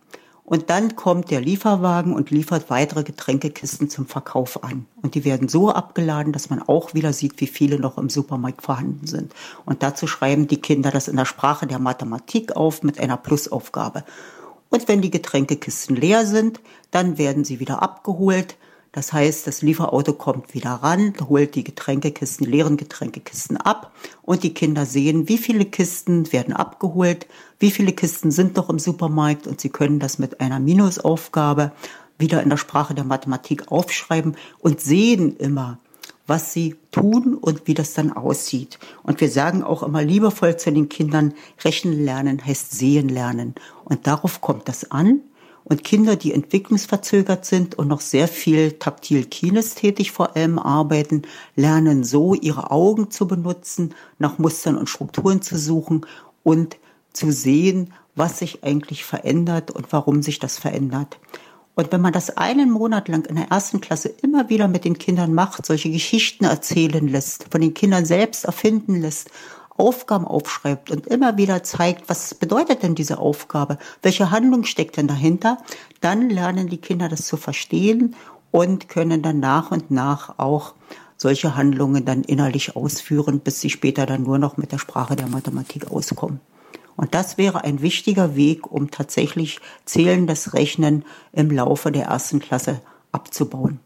Und 0.51 0.69
dann 0.69 0.97
kommt 0.97 1.31
der 1.31 1.41
Lieferwagen 1.41 2.13
und 2.13 2.33
liefert 2.33 2.71
weitere 2.71 3.05
Getränkekisten 3.05 3.89
zum 3.89 4.07
Verkauf 4.07 4.65
an. 4.65 4.87
Und 5.01 5.15
die 5.15 5.25
werden 5.25 5.47
so 5.47 5.71
abgeladen, 5.71 6.33
dass 6.33 6.51
man 6.51 6.61
auch 6.61 6.93
wieder 6.93 7.13
sieht, 7.13 7.41
wie 7.41 7.47
viele 7.47 7.79
noch 7.79 7.99
im 7.99 8.11
Supermarkt 8.11 8.61
vorhanden 8.61 9.07
sind. 9.07 9.33
Und 9.65 9.85
dazu 9.85 10.09
schreiben 10.09 10.49
die 10.49 10.61
Kinder 10.61 10.91
das 10.91 11.07
in 11.07 11.15
der 11.15 11.25
Sprache 11.25 11.69
der 11.69 11.79
Mathematik 11.79 12.57
auf 12.57 12.83
mit 12.83 12.99
einer 12.99 13.17
Plusaufgabe. 13.17 14.03
Und 14.71 14.89
wenn 14.89 15.01
die 15.01 15.13
Getränkekisten 15.13 15.95
leer 15.95 16.27
sind, 16.27 16.61
dann 16.91 17.17
werden 17.17 17.45
sie 17.45 17.61
wieder 17.61 17.81
abgeholt. 17.81 18.57
Das 18.93 19.13
heißt, 19.13 19.47
das 19.47 19.63
Lieferauto 19.63 20.13
kommt 20.15 20.53
wieder 20.53 20.71
ran, 20.71 21.15
holt 21.29 21.55
die 21.55 21.63
Getränkekisten, 21.63 22.45
leeren 22.45 22.77
Getränkekisten 22.77 23.57
ab 23.57 23.93
und 24.23 24.43
die 24.43 24.53
Kinder 24.53 24.85
sehen, 24.85 25.29
wie 25.29 25.39
viele 25.39 25.65
Kisten 25.65 26.33
werden 26.33 26.55
abgeholt, 26.55 27.29
wie 27.61 27.71
viele 27.71 27.93
Kisten 27.93 28.33
sind 28.33 28.57
noch 28.57 28.69
im 28.69 28.81
Supermarkt 28.81 29.47
und 29.47 29.61
sie 29.61 29.69
können 29.69 30.01
das 30.01 30.19
mit 30.19 30.41
einer 30.41 30.59
Minusaufgabe 30.59 31.71
wieder 32.19 32.43
in 32.43 32.51
der 32.51 32.57
Sprache 32.57 32.95
der 32.95 33.05
Mathematik 33.05 33.71
aufschreiben 33.71 34.37
und 34.59 34.81
sehen 34.81 35.37
immer, 35.37 35.79
was 36.27 36.53
sie 36.53 36.77
tun 36.91 37.35
und 37.35 37.67
wie 37.67 37.75
das 37.75 37.95
dann 37.95 38.13
aussieht. 38.13 38.79
Und 39.03 39.21
wir 39.21 39.31
sagen 39.31 39.63
auch 39.63 39.83
immer 39.83 40.03
liebevoll 40.03 40.57
zu 40.57 40.71
den 40.73 40.89
Kindern, 40.89 41.35
Rechnen 41.65 42.05
lernen 42.05 42.45
heißt 42.45 42.73
sehen 42.73 43.09
lernen. 43.09 43.55
Und 43.85 44.07
darauf 44.07 44.41
kommt 44.41 44.69
das 44.69 44.91
an. 44.91 45.23
Und 45.65 45.85
Kinder, 45.85 46.17
die 46.17 46.33
entwicklungsverzögert 46.33 47.45
sind 47.45 47.77
und 47.79 47.89
noch 47.89 48.01
sehr 48.01 48.29
viel 48.29 48.73
taktil 48.73 49.25
kinesthetig 49.25 50.11
vor 50.11 50.37
allem 50.37 50.59
arbeiten, 50.59 51.23
lernen 51.55 52.03
so, 52.03 52.35
ihre 52.35 52.71
Augen 52.71 53.11
zu 53.11 53.29
benutzen, 53.29 53.95
nach 54.19 54.39
Mustern 54.39 54.77
und 54.77 54.89
Strukturen 54.89 55.43
zu 55.43 55.59
suchen 55.59 56.07
und 56.43 56.77
zu 57.13 57.31
sehen, 57.31 57.93
was 58.15 58.39
sich 58.39 58.65
eigentlich 58.65 59.05
verändert 59.05 59.71
und 59.71 59.93
warum 59.93 60.23
sich 60.23 60.39
das 60.39 60.59
verändert. 60.59 61.19
Und 61.75 61.93
wenn 61.93 62.01
man 62.01 62.13
das 62.13 62.37
einen 62.37 62.71
Monat 62.71 63.09
lang 63.09 63.25
in 63.27 63.37
der 63.37 63.51
ersten 63.51 63.81
Klasse 63.81 64.09
immer 64.23 64.49
wieder 64.51 64.69
mit 64.69 64.85
den 64.85 64.99
Kindern 64.99 65.33
macht, 65.33 65.65
solche 65.65 65.91
Geschichten 65.91 66.45
erzählen 66.45 67.07
lässt, 67.09 67.47
von 67.51 67.61
den 67.61 67.75
Kindern 67.75 68.05
selbst 68.05 68.45
erfinden 68.45 69.01
lässt 69.01 69.31
Aufgaben 69.81 70.27
aufschreibt 70.27 70.91
und 70.91 71.07
immer 71.07 71.39
wieder 71.39 71.63
zeigt, 71.63 72.09
was 72.09 72.35
bedeutet 72.35 72.83
denn 72.83 72.95
diese 72.95 73.19
Aufgabe, 73.19 73.79
welche 74.03 74.31
Handlung 74.31 74.65
steckt 74.65 74.99
denn 74.99 75.09
dahinter, 75.09 75.57
dann 76.01 76.29
lernen 76.29 76.69
die 76.69 76.77
Kinder 76.77 77.09
das 77.09 77.27
zu 77.27 77.39
verstehen 77.39 78.15
und 78.51 78.89
können 78.91 79.23
dann 79.23 79.41
nach 79.41 79.71
und 79.71 79.91
nach 79.91 80.39
auch 80.39 80.75
solche 81.17 81.57
Handlungen 81.57 82.05
dann 82.05 82.23
innerlich 82.23 82.77
ausführen, 82.77 83.41
bis 83.41 83.61
sie 83.61 83.71
später 83.71 84.05
dann 84.05 84.23
nur 84.23 84.39
noch 84.39 84.59
mit 84.59 84.71
der 84.71 84.79
Sprache 84.79 85.17
der 85.17 85.29
Mathematik 85.29 85.91
auskommen. 85.91 86.41
Und 86.97 87.15
das 87.15 87.39
wäre 87.39 87.65
ein 87.65 87.81
wichtiger 87.81 88.37
Weg, 88.37 88.71
um 88.71 88.91
tatsächlich 88.91 89.61
zählendes 89.87 90.53
Rechnen 90.53 91.05
im 91.33 91.51
Laufe 91.51 91.91
der 91.91 92.05
ersten 92.05 92.41
Klasse 92.41 92.83
abzubauen. 93.13 93.81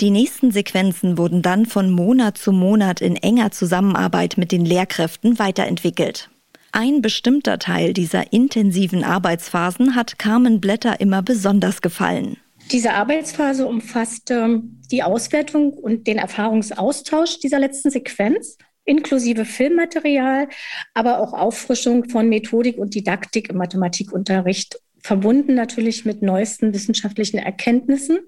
Die 0.00 0.10
nächsten 0.10 0.50
Sequenzen 0.50 1.18
wurden 1.18 1.42
dann 1.42 1.66
von 1.66 1.90
Monat 1.90 2.38
zu 2.38 2.52
Monat 2.52 3.02
in 3.02 3.16
enger 3.16 3.50
Zusammenarbeit 3.50 4.38
mit 4.38 4.50
den 4.50 4.64
Lehrkräften 4.64 5.38
weiterentwickelt. 5.38 6.30
Ein 6.72 7.02
bestimmter 7.02 7.58
Teil 7.58 7.92
dieser 7.92 8.32
intensiven 8.32 9.04
Arbeitsphasen 9.04 9.94
hat 9.94 10.18
Carmen 10.18 10.58
Blätter 10.58 11.00
immer 11.00 11.20
besonders 11.20 11.82
gefallen. 11.82 12.38
Diese 12.72 12.94
Arbeitsphase 12.94 13.66
umfasste 13.66 14.62
die 14.90 15.02
Auswertung 15.02 15.74
und 15.74 16.06
den 16.06 16.16
Erfahrungsaustausch 16.16 17.40
dieser 17.40 17.58
letzten 17.58 17.90
Sequenz, 17.90 18.56
inklusive 18.86 19.44
Filmmaterial, 19.44 20.48
aber 20.94 21.18
auch 21.18 21.34
Auffrischung 21.34 22.08
von 22.08 22.28
Methodik 22.30 22.78
und 22.78 22.94
Didaktik 22.94 23.50
im 23.50 23.58
Mathematikunterricht, 23.58 24.78
verbunden 25.02 25.54
natürlich 25.54 26.04
mit 26.04 26.22
neuesten 26.22 26.72
wissenschaftlichen 26.72 27.38
Erkenntnissen. 27.38 28.20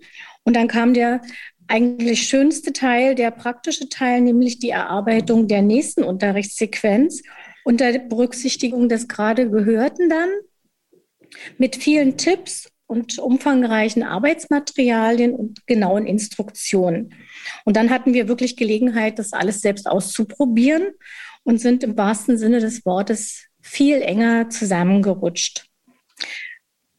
Und 0.45 0.57
dann 0.57 0.69
kam 0.69 0.95
der 0.95 1.21
eigentlich 1.73 2.29
schönste 2.29 2.75
Teil, 2.75 3.15
der 3.15 3.31
praktische 3.31 3.89
Teil, 3.89 4.21
nämlich 4.21 4.59
die 4.59 4.69
Erarbeitung 4.69 5.49
der 5.49 5.63
nächsten 5.63 6.05
Unterrichtssequenz 6.05 7.23
unter 7.65 7.99
Berücksichtigung 7.99 8.91
des 8.91 9.09
gerade 9.09 9.49
Gehörten 9.49 10.11
dann 10.11 10.29
mit 11.57 11.77
vielen 11.77 12.19
Tipps 12.19 12.71
und 12.87 13.19
umfangreichen 13.19 14.03
Arbeitsmaterialien 14.03 15.35
und 15.35 15.67
genauen 15.67 16.05
Instruktionen. 16.05 17.15
Und 17.65 17.75
dann 17.75 17.89
hatten 17.89 18.13
wir 18.13 18.29
wirklich 18.29 18.57
Gelegenheit, 18.57 19.19
das 19.19 19.33
alles 19.33 19.63
selbst 19.63 19.87
auszuprobieren 19.87 20.89
und 21.43 21.59
sind 21.59 21.83
im 21.85 21.97
wahrsten 21.97 22.37
Sinne 22.37 22.61
des 22.61 22.85
Wortes 22.85 23.47
viel 23.63 24.03
enger 24.03 24.51
zusammengerutscht. 24.51 25.71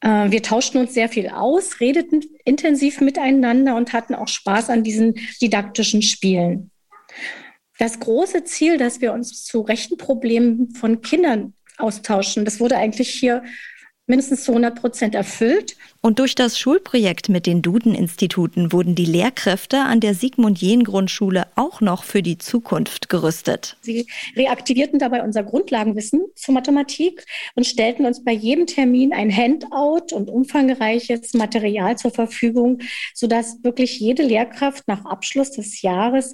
Äh, 0.03 0.29
wir 0.31 0.43
tauschten 0.43 0.79
uns 0.79 0.93
sehr 0.93 1.09
viel 1.09 1.29
aus, 1.29 1.79
redeten 1.79 2.21
intensiv 2.45 3.01
miteinander 3.01 3.75
und 3.75 3.93
hatten 3.93 4.13
auch 4.13 4.27
Spaß 4.27 4.69
an 4.69 4.83
diesen 4.83 5.15
didaktischen 5.41 6.01
Spielen. 6.01 6.69
Das 7.79 7.99
große 7.99 8.43
Ziel, 8.43 8.77
dass 8.77 9.01
wir 9.01 9.13
uns 9.13 9.43
zu 9.43 9.61
Rechenproblemen 9.61 10.75
von 10.75 11.01
Kindern 11.01 11.53
austauschen, 11.77 12.45
das 12.45 12.59
wurde 12.59 12.77
eigentlich 12.77 13.09
hier 13.09 13.43
mindestens 14.05 14.43
zu 14.43 14.51
100 14.51 14.75
Prozent 14.79 15.15
erfüllt. 15.15 15.77
Und 16.01 16.19
durch 16.19 16.35
das 16.35 16.59
Schulprojekt 16.59 17.29
mit 17.29 17.45
den 17.45 17.61
Duden-Instituten 17.61 18.73
wurden 18.73 18.95
die 18.95 19.05
Lehrkräfte 19.05 19.79
an 19.79 20.01
der 20.01 20.13
Sigmund-Jähn-Grundschule 20.13 21.47
auch 21.55 21.79
noch 21.79 22.03
für 22.03 22.21
die 22.21 22.37
Zukunft 22.37 23.07
gerüstet. 23.07 23.77
Sie 23.81 24.05
reaktivierten 24.35 24.99
dabei 24.99 25.23
unser 25.23 25.43
Grundlagenwissen 25.43 26.21
zur 26.35 26.53
Mathematik 26.53 27.25
und 27.55 27.65
stellten 27.65 28.05
uns 28.05 28.23
bei 28.23 28.33
jedem 28.33 28.67
Termin 28.67 29.13
ein 29.13 29.35
Handout 29.35 30.13
und 30.13 30.29
umfangreiches 30.29 31.33
Material 31.33 31.97
zur 31.97 32.11
Verfügung, 32.11 32.79
sodass 33.13 33.63
wirklich 33.63 33.99
jede 33.99 34.23
Lehrkraft 34.23 34.87
nach 34.87 35.05
Abschluss 35.05 35.51
des 35.51 35.81
Jahres 35.81 36.33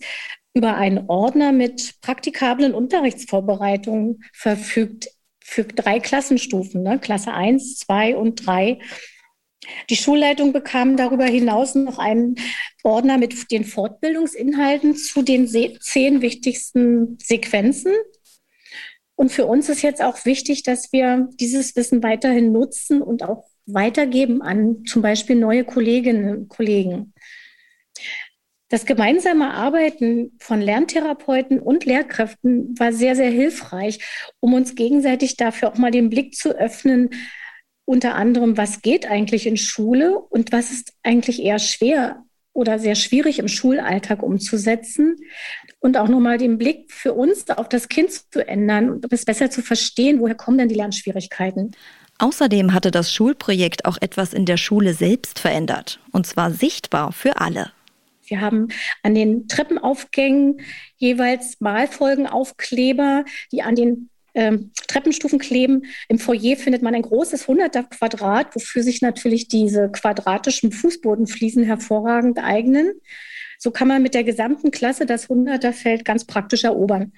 über 0.55 0.75
einen 0.75 1.07
Ordner 1.07 1.51
mit 1.51 2.01
praktikablen 2.01 2.73
Unterrichtsvorbereitungen 2.73 4.23
verfügt 4.33 5.09
für 5.49 5.63
drei 5.63 5.99
Klassenstufen, 5.99 6.83
ne? 6.83 6.99
Klasse 6.99 7.33
1, 7.33 7.79
2 7.79 8.15
und 8.15 8.45
3. 8.45 8.79
Die 9.89 9.95
Schulleitung 9.95 10.53
bekam 10.53 10.95
darüber 10.95 11.25
hinaus 11.25 11.75
noch 11.75 11.97
einen 11.97 12.35
Ordner 12.83 13.17
mit 13.17 13.51
den 13.51 13.65
Fortbildungsinhalten 13.65 14.95
zu 14.95 15.21
den 15.21 15.47
zehn 15.47 16.21
wichtigsten 16.21 17.17
Sequenzen. 17.21 17.93
Und 19.15 19.31
für 19.31 19.47
uns 19.47 19.67
ist 19.69 19.81
jetzt 19.81 20.01
auch 20.01 20.23
wichtig, 20.25 20.63
dass 20.63 20.93
wir 20.93 21.27
dieses 21.39 21.75
Wissen 21.75 22.03
weiterhin 22.03 22.51
nutzen 22.51 23.01
und 23.01 23.23
auch 23.23 23.43
weitergeben 23.65 24.41
an 24.41 24.85
zum 24.85 25.01
Beispiel 25.01 25.35
neue 25.35 25.65
Kolleginnen 25.65 26.37
und 26.37 26.47
Kollegen. 26.47 27.13
Das 28.69 28.85
gemeinsame 28.85 29.51
Arbeiten 29.51 30.37
von 30.39 30.61
Lerntherapeuten 30.61 31.59
und 31.59 31.85
Lehrkräften 31.85 32.77
war 32.77 32.93
sehr, 32.93 33.15
sehr 33.15 33.31
hilfreich, 33.31 33.99
um 34.39 34.53
uns 34.53 34.75
gegenseitig 34.75 35.37
dafür 35.37 35.69
auch 35.69 35.77
mal 35.77 35.89
den 35.89 36.09
Blick 36.11 36.35
zu 36.35 36.55
öffnen, 36.55 37.09
unter 37.85 38.13
anderem, 38.13 38.55
was 38.55 38.83
geht 38.83 39.09
eigentlich 39.09 39.47
in 39.47 39.57
Schule 39.57 40.19
und 40.19 40.51
was 40.51 40.69
ist 40.69 40.93
eigentlich 41.01 41.41
eher 41.41 41.57
schwer 41.57 42.23
oder 42.53 42.77
sehr 42.77 42.93
schwierig 42.93 43.39
im 43.39 43.47
Schulalltag 43.47 44.21
umzusetzen 44.21 45.15
und 45.79 45.97
auch 45.97 46.07
nochmal 46.07 46.37
den 46.37 46.59
Blick 46.59 46.91
für 46.91 47.13
uns 47.13 47.49
auf 47.49 47.69
das 47.69 47.89
Kind 47.89 48.11
zu 48.11 48.47
ändern 48.47 48.91
und 48.91 49.11
es 49.11 49.25
besser 49.25 49.49
zu 49.49 49.63
verstehen, 49.63 50.19
woher 50.19 50.35
kommen 50.35 50.59
denn 50.59 50.69
die 50.69 50.75
Lernschwierigkeiten. 50.75 51.71
Außerdem 52.19 52.73
hatte 52.73 52.91
das 52.91 53.11
Schulprojekt 53.11 53.85
auch 53.85 53.97
etwas 53.99 54.33
in 54.33 54.45
der 54.45 54.57
Schule 54.57 54.93
selbst 54.93 55.39
verändert, 55.39 55.99
und 56.11 56.27
zwar 56.27 56.51
sichtbar 56.51 57.11
für 57.11 57.39
alle. 57.39 57.71
Wir 58.29 58.41
haben 58.41 58.67
an 59.03 59.15
den 59.15 59.47
Treppenaufgängen 59.47 60.61
jeweils 60.97 61.59
Malfolgenaufkleber, 61.59 63.25
die 63.51 63.61
an 63.61 63.75
den 63.75 64.09
ähm, 64.35 64.71
Treppenstufen 64.87 65.39
kleben. 65.39 65.83
Im 66.07 66.19
Foyer 66.19 66.55
findet 66.55 66.81
man 66.81 66.95
ein 66.95 67.01
großes 67.01 67.47
100er 67.47 67.83
Quadrat, 67.89 68.55
wofür 68.55 68.83
sich 68.83 69.01
natürlich 69.01 69.47
diese 69.47 69.89
quadratischen 69.91 70.71
Fußbodenfliesen 70.71 71.63
hervorragend 71.63 72.39
eignen. 72.39 72.93
So 73.57 73.71
kann 73.71 73.87
man 73.87 74.01
mit 74.01 74.13
der 74.13 74.23
gesamten 74.23 74.71
Klasse 74.71 75.05
das 75.05 75.29
100er 75.29 75.73
Feld 75.73 76.05
ganz 76.05 76.25
praktisch 76.25 76.63
erobern. 76.63 77.13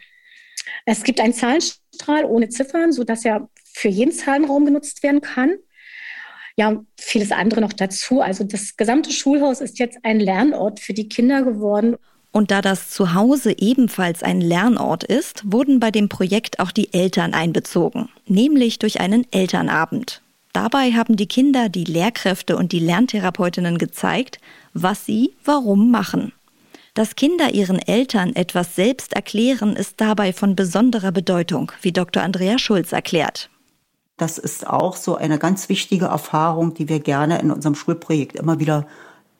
Es 0.85 1.03
gibt 1.03 1.19
einen 1.19 1.33
Zahlenstrahl 1.33 2.25
ohne 2.25 2.49
Ziffern, 2.49 2.91
sodass 2.91 3.25
er 3.25 3.49
für 3.73 3.89
jeden 3.89 4.11
Zahlenraum 4.11 4.65
genutzt 4.65 5.03
werden 5.03 5.21
kann 5.21 5.57
ja, 6.55 6.83
vieles 6.97 7.31
andere 7.31 7.61
noch 7.61 7.73
dazu. 7.73 8.21
Also 8.21 8.43
das 8.43 8.77
gesamte 8.77 9.11
Schulhaus 9.11 9.61
ist 9.61 9.79
jetzt 9.79 9.99
ein 10.03 10.19
Lernort 10.19 10.79
für 10.79 10.93
die 10.93 11.09
Kinder 11.09 11.43
geworden. 11.43 11.95
Und 12.31 12.49
da 12.51 12.61
das 12.61 12.89
Zuhause 12.89 13.53
ebenfalls 13.57 14.23
ein 14.23 14.39
Lernort 14.39 15.03
ist, 15.03 15.43
wurden 15.51 15.79
bei 15.79 15.91
dem 15.91 16.07
Projekt 16.07 16.59
auch 16.59 16.71
die 16.71 16.93
Eltern 16.93 17.33
einbezogen, 17.33 18.09
nämlich 18.25 18.79
durch 18.79 19.01
einen 19.01 19.27
Elternabend. 19.31 20.21
Dabei 20.53 20.93
haben 20.93 21.15
die 21.15 21.27
Kinder, 21.27 21.69
die 21.69 21.83
Lehrkräfte 21.83 22.57
und 22.57 22.71
die 22.71 22.79
Lerntherapeutinnen 22.79 23.77
gezeigt, 23.77 24.39
was 24.73 25.05
sie 25.05 25.33
warum 25.43 25.91
machen. 25.91 26.33
Dass 26.93 27.15
Kinder 27.15 27.53
ihren 27.53 27.79
Eltern 27.79 28.35
etwas 28.35 28.75
selbst 28.75 29.13
erklären, 29.13 29.77
ist 29.77 30.01
dabei 30.01 30.33
von 30.33 30.57
besonderer 30.57 31.13
Bedeutung, 31.13 31.71
wie 31.81 31.93
Dr. 31.93 32.21
Andrea 32.21 32.59
Schulz 32.59 32.91
erklärt. 32.91 33.49
Das 34.21 34.37
ist 34.37 34.67
auch 34.67 34.97
so 34.97 35.15
eine 35.15 35.39
ganz 35.39 35.67
wichtige 35.67 36.05
Erfahrung, 36.05 36.75
die 36.75 36.87
wir 36.87 36.99
gerne 36.99 37.41
in 37.41 37.49
unserem 37.49 37.73
Schulprojekt 37.73 38.35
immer 38.35 38.59
wieder 38.59 38.85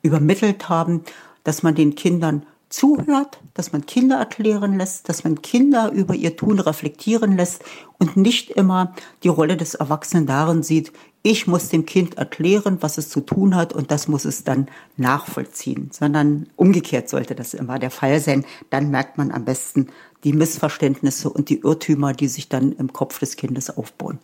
übermittelt 0.02 0.70
haben, 0.70 1.04
dass 1.44 1.62
man 1.62 1.76
den 1.76 1.94
Kindern 1.94 2.48
zuhört, 2.70 3.40
dass 3.54 3.74
man 3.74 3.86
Kinder 3.86 4.18
erklären 4.18 4.80
lässt, 4.80 5.08
dass 5.08 5.24
man 5.24 5.44
Kinder 5.44 5.92
über 5.92 6.16
ihr 6.16 6.36
Tun 6.36 6.60
reflektieren 6.60 7.38
lässt 7.38 7.64
und 8.00 8.18
nicht 8.18 8.50
immer 8.50 8.96
die 9.22 9.28
Rolle 9.28 9.56
des 9.56 9.76
Erwachsenen 9.76 10.26
darin 10.26 10.64
sieht, 10.64 10.92
ich 11.22 11.46
muss 11.46 11.70
dem 11.70 11.86
Kind 11.86 12.18
erklären, 12.18 12.80
was 12.82 12.98
es 12.98 13.10
zu 13.10 13.22
tun 13.22 13.56
hat 13.56 13.74
und 13.74 13.92
das 13.92 14.08
muss 14.08 14.26
es 14.26 14.44
dann 14.44 14.68
nachvollziehen, 14.98 15.92
sondern 15.92 16.48
umgekehrt 16.56 17.08
sollte 17.08 17.36
das 17.36 17.54
immer 17.54 17.78
der 17.78 17.92
Fall 17.92 18.20
sein. 18.20 18.46
Dann 18.72 18.90
merkt 18.90 19.20
man 19.20 19.30
am 19.30 19.46
besten 19.46 19.90
die 20.24 20.34
Missverständnisse 20.34 21.30
und 21.30 21.50
die 21.50 21.60
Irrtümer, 21.60 22.14
die 22.14 22.28
sich 22.28 22.50
dann 22.50 22.72
im 22.72 22.92
Kopf 22.92 23.20
des 23.20 23.36
Kindes 23.36 23.78
aufbauen. 23.78 24.18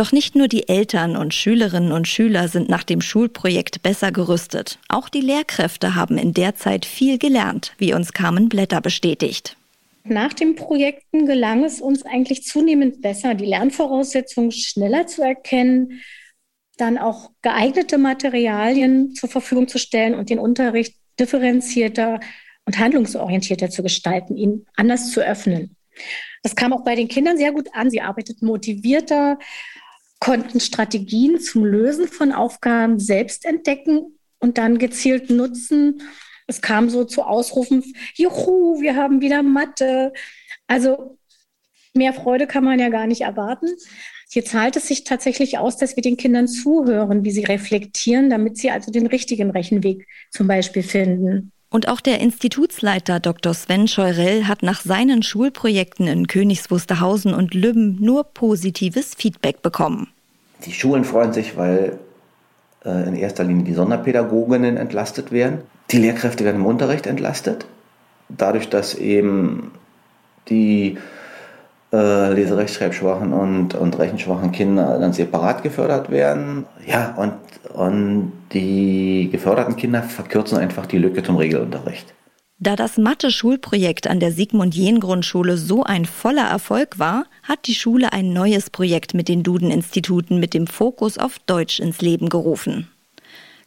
Doch 0.00 0.12
nicht 0.12 0.34
nur 0.34 0.48
die 0.48 0.66
Eltern 0.66 1.14
und 1.14 1.34
Schülerinnen 1.34 1.92
und 1.92 2.08
Schüler 2.08 2.48
sind 2.48 2.70
nach 2.70 2.84
dem 2.84 3.02
Schulprojekt 3.02 3.82
besser 3.82 4.12
gerüstet. 4.12 4.78
Auch 4.88 5.10
die 5.10 5.20
Lehrkräfte 5.20 5.94
haben 5.94 6.16
in 6.16 6.32
der 6.32 6.54
Zeit 6.54 6.86
viel 6.86 7.18
gelernt, 7.18 7.74
wie 7.76 7.92
uns 7.92 8.14
Carmen 8.14 8.48
Blätter 8.48 8.80
bestätigt. 8.80 9.58
Nach 10.04 10.32
den 10.32 10.56
Projekten 10.56 11.26
gelang 11.26 11.64
es 11.64 11.82
uns 11.82 12.02
eigentlich 12.02 12.44
zunehmend 12.44 13.02
besser, 13.02 13.34
die 13.34 13.44
Lernvoraussetzungen 13.44 14.52
schneller 14.52 15.06
zu 15.06 15.20
erkennen, 15.20 16.00
dann 16.78 16.96
auch 16.96 17.32
geeignete 17.42 17.98
Materialien 17.98 19.14
zur 19.14 19.28
Verfügung 19.28 19.68
zu 19.68 19.78
stellen 19.78 20.14
und 20.14 20.30
den 20.30 20.38
Unterricht 20.38 20.96
differenzierter 21.18 22.20
und 22.64 22.78
handlungsorientierter 22.78 23.68
zu 23.68 23.82
gestalten, 23.82 24.38
ihn 24.38 24.64
anders 24.76 25.12
zu 25.12 25.20
öffnen. 25.20 25.76
Das 26.42 26.56
kam 26.56 26.72
auch 26.72 26.84
bei 26.84 26.94
den 26.94 27.08
Kindern 27.08 27.36
sehr 27.36 27.52
gut 27.52 27.68
an. 27.74 27.90
Sie 27.90 28.00
arbeiteten 28.00 28.46
motivierter, 28.46 29.38
konnten 30.20 30.60
Strategien 30.60 31.40
zum 31.40 31.64
Lösen 31.64 32.06
von 32.06 32.32
Aufgaben 32.32 33.00
selbst 33.00 33.44
entdecken 33.44 34.18
und 34.38 34.58
dann 34.58 34.78
gezielt 34.78 35.30
nutzen, 35.30 36.02
es 36.46 36.60
kam 36.60 36.90
so 36.90 37.04
zu 37.04 37.22
Ausrufen, 37.22 37.84
juhu, 38.16 38.80
wir 38.80 38.96
haben 38.96 39.20
wieder 39.20 39.42
Mathe. 39.44 40.12
Also 40.66 41.16
mehr 41.94 42.12
Freude 42.12 42.48
kann 42.48 42.64
man 42.64 42.80
ja 42.80 42.88
gar 42.88 43.06
nicht 43.06 43.20
erwarten. 43.20 43.68
Hier 44.32 44.44
zahlt 44.44 44.76
es 44.76 44.88
sich 44.88 45.04
tatsächlich 45.04 45.58
aus, 45.58 45.76
dass 45.76 45.94
wir 45.94 46.02
den 46.02 46.16
Kindern 46.16 46.48
zuhören, 46.48 47.24
wie 47.24 47.30
sie 47.30 47.44
reflektieren, 47.44 48.30
damit 48.30 48.58
sie 48.58 48.70
also 48.70 48.90
den 48.90 49.06
richtigen 49.06 49.50
Rechenweg 49.50 50.08
zum 50.30 50.48
Beispiel 50.48 50.82
finden. 50.82 51.52
Und 51.70 51.86
auch 51.86 52.00
der 52.00 52.20
Institutsleiter 52.20 53.20
Dr. 53.20 53.54
Sven 53.54 53.86
Scheurell 53.86 54.48
hat 54.48 54.64
nach 54.64 54.80
seinen 54.80 55.22
Schulprojekten 55.22 56.08
in 56.08 56.26
Königs 56.26 56.68
Wusterhausen 56.70 57.32
und 57.32 57.54
Lübben 57.54 57.96
nur 58.00 58.24
positives 58.24 59.14
Feedback 59.14 59.62
bekommen. 59.62 60.08
Die 60.64 60.72
Schulen 60.72 61.04
freuen 61.04 61.32
sich, 61.32 61.56
weil 61.56 61.98
äh, 62.84 63.08
in 63.08 63.14
erster 63.14 63.44
Linie 63.44 63.64
die 63.64 63.74
Sonderpädagoginnen 63.74 64.76
entlastet 64.76 65.30
werden. 65.30 65.60
Die 65.92 65.98
Lehrkräfte 65.98 66.44
werden 66.44 66.56
im 66.56 66.66
Unterricht 66.66 67.06
entlastet, 67.06 67.66
dadurch, 68.28 68.68
dass 68.68 68.94
eben 68.96 69.70
die 70.48 70.98
äh, 71.92 72.32
leserechtschreibschwachen 72.32 73.32
und, 73.32 73.74
und 73.74 73.98
rechenschwachen 73.98 74.52
Kinder 74.52 74.98
dann 74.98 75.12
separat 75.12 75.62
gefördert 75.62 76.10
werden. 76.10 76.66
Ja, 76.86 77.14
und, 77.16 77.34
und 77.74 78.32
die 78.52 79.28
geförderten 79.30 79.76
Kinder 79.76 80.02
verkürzen 80.02 80.58
einfach 80.58 80.86
die 80.86 80.98
Lücke 80.98 81.22
zum 81.22 81.36
Regelunterricht. 81.36 82.14
Da 82.62 82.76
das 82.76 82.98
Mathe-Schulprojekt 82.98 84.06
an 84.06 84.20
der 84.20 84.32
Sigmund-Jähn-Grundschule 84.32 85.56
so 85.56 85.82
ein 85.82 86.04
voller 86.04 86.46
Erfolg 86.46 86.98
war, 86.98 87.24
hat 87.42 87.66
die 87.66 87.74
Schule 87.74 88.12
ein 88.12 88.34
neues 88.34 88.68
Projekt 88.68 89.14
mit 89.14 89.28
den 89.28 89.42
Duden-Instituten 89.42 90.38
mit 90.38 90.52
dem 90.52 90.66
Fokus 90.66 91.16
auf 91.16 91.38
Deutsch 91.38 91.80
ins 91.80 92.02
Leben 92.02 92.28
gerufen. 92.28 92.88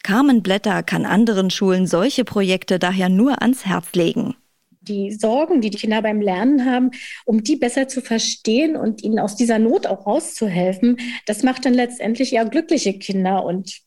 Carmen 0.03 0.44
Blätter 0.44 0.84
kann 0.84 1.06
anderen 1.06 1.50
Schulen 1.50 1.88
solche 1.88 2.24
Projekte 2.24 2.77
daher 2.77 3.10
nur 3.10 3.42
ans 3.42 3.65
Herz 3.65 3.94
legen. 3.94 4.36
Die 4.83 5.11
Sorgen, 5.11 5.61
die 5.61 5.69
die 5.69 5.77
Kinder 5.77 6.01
beim 6.01 6.21
Lernen 6.21 6.65
haben, 6.65 6.91
um 7.25 7.43
die 7.43 7.55
besser 7.55 7.87
zu 7.87 8.01
verstehen 8.01 8.75
und 8.75 9.03
ihnen 9.03 9.19
aus 9.19 9.35
dieser 9.35 9.59
Not 9.59 9.87
auch 9.87 10.05
rauszuhelfen, 10.05 10.97
das 11.25 11.43
macht 11.43 11.65
dann 11.65 11.73
letztendlich 11.73 12.31
ja 12.31 12.43
glückliche 12.43 12.97
Kinder 12.99 13.45
und 13.45 13.81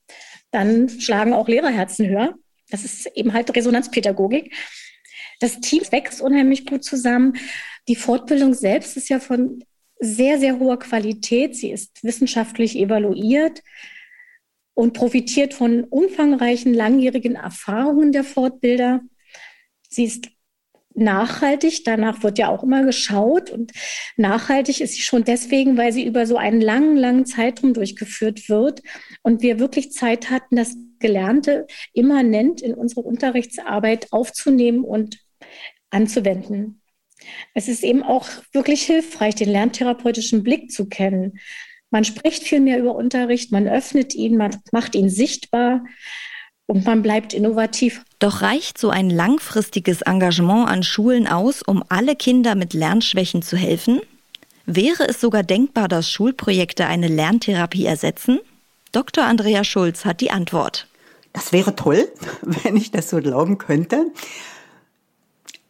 dann 0.51 0.89
schlagen 0.89 1.33
auch 1.33 1.49
Lehrerherzen 1.49 2.09
höher. 2.09 2.35
Das 2.71 2.85
ist 2.85 3.07
eben 3.15 3.33
halt 3.33 3.55
Resonanzpädagogik. 3.55 4.55
Das 5.41 5.61
Team 5.61 5.83
wächst 5.91 6.21
unheimlich 6.21 6.67
gut 6.67 6.85
zusammen. 6.85 7.35
Die 7.89 7.97
Fortbildung 7.97 8.55
selbst 8.55 8.97
ist 8.97 9.09
ja 9.09 9.21
von 9.21 9.63
sehr, 9.99 10.39
sehr 10.39 10.59
hoher 10.59 10.79
Qualität. 10.79 11.57
Sie 11.57 11.71
ist 11.71 12.03
wissenschaftlich 12.03 12.77
evaluiert 12.77 13.63
und 14.75 14.93
profitiert 14.93 15.55
von 15.55 15.85
umfangreichen 15.85 16.75
langjährigen 16.75 17.35
Erfahrungen 17.35 18.13
der 18.13 18.25
Fortbilder. 18.25 19.01
Sie 19.89 20.05
ist 20.05 20.29
nachhaltig, 20.97 21.85
danach 21.85 22.23
wird 22.23 22.39
ja 22.39 22.49
auch 22.49 22.63
immer 22.63 22.85
geschaut 22.85 23.51
und 23.51 23.73
nachhaltig 24.17 24.81
ist 24.81 24.95
sie 24.95 25.03
schon 25.03 25.25
deswegen, 25.25 25.77
weil 25.77 25.93
sie 25.93 26.05
über 26.05 26.27
so 26.27 26.37
einen 26.37 26.61
langen, 26.61 26.97
langen 26.97 27.27
Zeitraum 27.27 27.75
durchgeführt 27.75 28.49
wird 28.49 28.83
und 29.23 29.43
wir 29.43 29.59
wirklich 29.59 29.93
Zeit 29.93 30.31
hatten, 30.31 30.57
das 30.57 30.77
Gelernte 30.99 31.67
immanent 31.93 32.63
in 32.63 32.75
unsere 32.75 33.03
Unterrichtsarbeit 33.03 34.13
aufzunehmen 34.13 34.85
und 34.85 35.19
anzuwenden. 35.91 36.81
Es 37.55 37.69
ist 37.69 37.85
eben 37.85 38.03
auch 38.03 38.29
wirklich 38.53 38.83
hilfreich, 38.83 39.35
den 39.35 39.51
lerntherapeutischen 39.51 40.43
Blick 40.43 40.71
zu 40.71 40.89
kennen. 40.89 41.39
Man 41.91 42.05
spricht 42.05 42.43
viel 42.43 42.61
mehr 42.61 42.79
über 42.79 42.95
Unterricht, 42.95 43.53
man 43.53 43.69
öffnet 43.69 44.15
ihn, 44.15 44.37
man 44.37 44.57
macht 44.73 44.95
ihn 44.95 45.09
sichtbar 45.09 45.85
und 46.67 46.85
man 46.85 47.03
bleibt 47.03 47.33
innovativ. 47.33 48.03
Doch 48.19 48.43
reicht 48.43 48.79
so 48.79 48.91
ein 48.91 49.11
langfristiges 49.11 50.03
Engagement 50.03 50.69
an 50.69 50.83
Schulen 50.83 51.27
aus, 51.27 51.63
um 51.63 51.85
alle 51.89 52.17
Kinder 52.17 52.55
mit 52.55 52.75
Lernschwächen 52.75 53.43
zu 53.43 53.57
helfen? 53.57 54.01
Wäre 54.67 55.09
es 55.09 55.21
sogar 55.21 55.45
denkbar, 55.45 55.87
dass 55.87 56.11
Schulprojekte 56.11 56.87
eine 56.87 57.09
Lerntherapie 57.09 57.87
ersetzen? 57.87 58.41
Dr. 58.91 59.25
Andrea 59.25 59.63
Schulz 59.63 60.05
hat 60.05 60.21
die 60.21 60.33
Antwort. 60.33 60.89
Das 61.33 61.53
wäre 61.53 61.77
toll, 61.77 62.09
wenn 62.43 62.77
ich 62.77 62.91
das 62.91 63.11
so 63.11 63.21
glauben 63.21 63.59
könnte. 63.59 64.07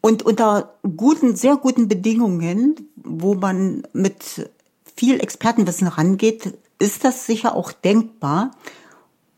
Und 0.01 0.23
unter 0.23 0.75
guten, 0.95 1.35
sehr 1.35 1.57
guten 1.57 1.87
Bedingungen, 1.87 2.89
wo 2.95 3.35
man 3.35 3.83
mit 3.93 4.49
viel 4.95 5.19
Expertenwissen 5.19 5.87
rangeht, 5.87 6.53
ist 6.79 7.03
das 7.03 7.25
sicher 7.25 7.55
auch 7.55 7.71
denkbar. 7.71 8.51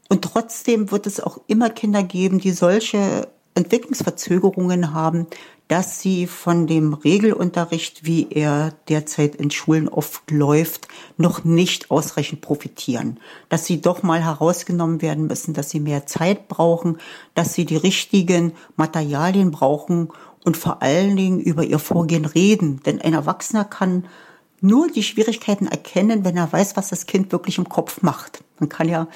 Und 0.09 0.23
trotzdem 0.23 0.91
wird 0.91 1.07
es 1.07 1.19
auch 1.19 1.39
immer 1.47 1.69
Kinder 1.69 2.03
geben, 2.03 2.39
die 2.39 2.51
solche 2.51 3.29
Entwicklungsverzögerungen 3.53 4.93
haben, 4.93 5.27
dass 5.67 6.01
sie 6.01 6.25
von 6.25 6.65
dem 6.65 6.95
Regelunterricht, 6.95 8.03
wie 8.03 8.27
er 8.31 8.73
derzeit 8.87 9.35
in 9.35 9.51
Schulen 9.51 9.87
oft 9.87 10.31
läuft, 10.31 10.87
noch 11.17 11.43
nicht 11.43 11.91
ausreichend 11.91 12.41
profitieren. 12.41 13.19
Dass 13.49 13.65
sie 13.65 13.79
doch 13.79 14.01
mal 14.01 14.23
herausgenommen 14.23 15.03
werden 15.03 15.27
müssen, 15.27 15.53
dass 15.53 15.69
sie 15.69 15.79
mehr 15.79 16.07
Zeit 16.07 16.47
brauchen, 16.47 16.97
dass 17.35 17.53
sie 17.53 17.65
die 17.65 17.77
richtigen 17.77 18.53
Materialien 18.77 19.51
brauchen 19.51 20.09
und 20.43 20.57
vor 20.57 20.81
allen 20.81 21.15
Dingen 21.15 21.39
über 21.39 21.63
ihr 21.63 21.79
Vorgehen 21.79 22.25
reden. 22.25 22.81
Denn 22.83 22.99
ein 22.99 23.13
Erwachsener 23.13 23.63
kann 23.63 24.07
nur 24.61 24.89
die 24.89 25.03
Schwierigkeiten 25.03 25.67
erkennen, 25.67 26.25
wenn 26.25 26.35
er 26.35 26.51
weiß, 26.51 26.77
was 26.77 26.89
das 26.89 27.05
Kind 27.05 27.31
wirklich 27.31 27.59
im 27.59 27.69
Kopf 27.69 28.01
macht. 28.01 28.43
Man 28.59 28.69
kann 28.69 28.89
ja 28.89 29.07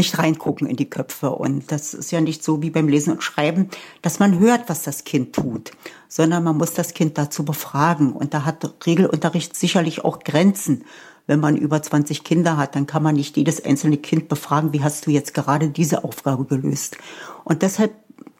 nicht 0.00 0.18
reingucken 0.18 0.66
in 0.66 0.76
die 0.76 0.88
Köpfe. 0.88 1.30
Und 1.30 1.70
das 1.70 1.92
ist 1.92 2.10
ja 2.10 2.22
nicht 2.22 2.42
so 2.42 2.62
wie 2.62 2.70
beim 2.70 2.88
Lesen 2.88 3.12
und 3.12 3.22
Schreiben, 3.22 3.68
dass 4.00 4.18
man 4.18 4.38
hört, 4.38 4.68
was 4.68 4.82
das 4.82 5.04
Kind 5.04 5.34
tut, 5.34 5.72
sondern 6.08 6.42
man 6.42 6.56
muss 6.56 6.72
das 6.72 6.94
Kind 6.94 7.18
dazu 7.18 7.44
befragen. 7.44 8.12
Und 8.12 8.32
da 8.32 8.46
hat 8.46 8.86
Regelunterricht 8.86 9.54
sicherlich 9.54 10.02
auch 10.02 10.20
Grenzen. 10.20 10.84
Wenn 11.26 11.38
man 11.38 11.56
über 11.56 11.82
20 11.82 12.24
Kinder 12.24 12.56
hat, 12.56 12.74
dann 12.74 12.86
kann 12.86 13.02
man 13.02 13.14
nicht 13.14 13.36
jedes 13.36 13.62
einzelne 13.62 13.98
Kind 13.98 14.28
befragen, 14.28 14.72
wie 14.72 14.82
hast 14.82 15.06
du 15.06 15.10
jetzt 15.10 15.34
gerade 15.34 15.68
diese 15.68 16.02
Aufgabe 16.02 16.46
gelöst. 16.46 16.96
Und 17.44 17.60
deshalb 17.60 17.92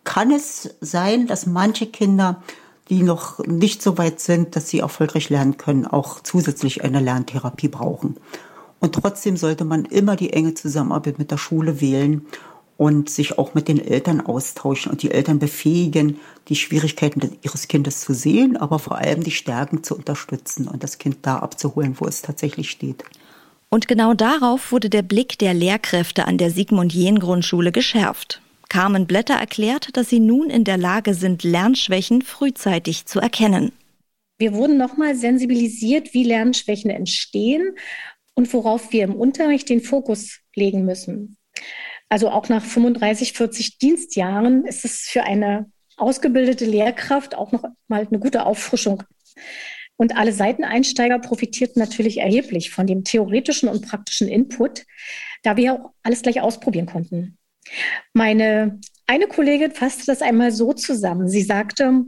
kann 0.02 0.32
es 0.32 0.76
sein, 0.80 1.26
dass 1.26 1.46
manche 1.46 1.86
Kinder 1.86 2.42
die 2.88 3.04
noch 3.04 3.38
nicht 3.46 3.82
so 3.82 3.96
weit 3.98 4.18
sind, 4.18 4.56
dass 4.56 4.68
sie 4.68 4.80
erfolgreich 4.80 5.30
lernen 5.30 5.56
können, 5.56 5.86
auch 5.86 6.20
zusätzlich 6.20 6.82
eine 6.82 6.98
Lerntherapie 6.98 7.68
brauchen. 7.68 8.16
Und 8.80 8.94
trotzdem 8.94 9.36
sollte 9.36 9.64
man 9.64 9.84
immer 9.84 10.16
die 10.16 10.32
enge 10.32 10.54
Zusammenarbeit 10.54 11.18
mit 11.18 11.30
der 11.30 11.36
Schule 11.36 11.80
wählen 11.80 12.26
und 12.78 13.10
sich 13.10 13.38
auch 13.38 13.52
mit 13.52 13.68
den 13.68 13.78
Eltern 13.78 14.22
austauschen 14.22 14.90
und 14.90 15.02
die 15.02 15.10
Eltern 15.10 15.38
befähigen, 15.38 16.18
die 16.48 16.56
Schwierigkeiten 16.56 17.36
ihres 17.42 17.68
Kindes 17.68 18.00
zu 18.00 18.14
sehen, 18.14 18.56
aber 18.56 18.78
vor 18.78 18.96
allem 18.96 19.22
die 19.22 19.30
Stärken 19.30 19.84
zu 19.84 19.94
unterstützen 19.94 20.66
und 20.66 20.82
das 20.82 20.96
Kind 20.96 21.18
da 21.22 21.40
abzuholen, 21.40 21.96
wo 21.98 22.06
es 22.06 22.22
tatsächlich 22.22 22.70
steht. 22.70 23.04
Und 23.68 23.86
genau 23.86 24.14
darauf 24.14 24.72
wurde 24.72 24.88
der 24.88 25.02
Blick 25.02 25.38
der 25.38 25.52
Lehrkräfte 25.52 26.26
an 26.26 26.38
der 26.38 26.50
Sigmund 26.50 26.94
Jähn 26.94 27.18
Grundschule 27.18 27.70
geschärft. 27.70 28.40
Carmen 28.70 29.06
Blätter 29.06 29.34
erklärt, 29.34 29.94
dass 29.96 30.08
sie 30.08 30.20
nun 30.20 30.48
in 30.48 30.64
der 30.64 30.78
Lage 30.78 31.12
sind, 31.12 31.44
Lernschwächen 31.44 32.22
frühzeitig 32.22 33.04
zu 33.04 33.20
erkennen. 33.20 33.72
Wir 34.38 34.54
wurden 34.54 34.78
nochmal 34.78 35.16
sensibilisiert, 35.16 36.14
wie 36.14 36.24
Lernschwächen 36.24 36.90
entstehen 36.90 37.74
und 38.34 38.52
worauf 38.52 38.92
wir 38.92 39.04
im 39.04 39.14
Unterricht 39.14 39.68
den 39.68 39.80
Fokus 39.80 40.40
legen 40.54 40.84
müssen. 40.84 41.36
Also 42.08 42.30
auch 42.30 42.48
nach 42.48 42.64
35, 42.64 43.32
40 43.34 43.78
Dienstjahren 43.78 44.64
ist 44.64 44.84
es 44.84 45.00
für 45.00 45.22
eine 45.22 45.70
ausgebildete 45.96 46.64
Lehrkraft 46.64 47.34
auch 47.34 47.52
noch 47.52 47.64
mal 47.88 48.06
eine 48.06 48.18
gute 48.18 48.46
Auffrischung. 48.46 49.02
Und 49.96 50.16
alle 50.16 50.32
Seiteneinsteiger 50.32 51.18
profitierten 51.18 51.78
natürlich 51.80 52.18
erheblich 52.18 52.70
von 52.70 52.86
dem 52.86 53.04
theoretischen 53.04 53.68
und 53.68 53.86
praktischen 53.86 54.28
Input, 54.28 54.86
da 55.42 55.56
wir 55.56 55.74
auch 55.74 55.90
alles 56.02 56.22
gleich 56.22 56.40
ausprobieren 56.40 56.86
konnten. 56.86 57.36
Meine 58.14 58.80
eine 59.06 59.26
Kollegin 59.26 59.72
fasste 59.72 60.06
das 60.06 60.22
einmal 60.22 60.52
so 60.52 60.72
zusammen. 60.72 61.28
Sie 61.28 61.42
sagte, 61.42 62.04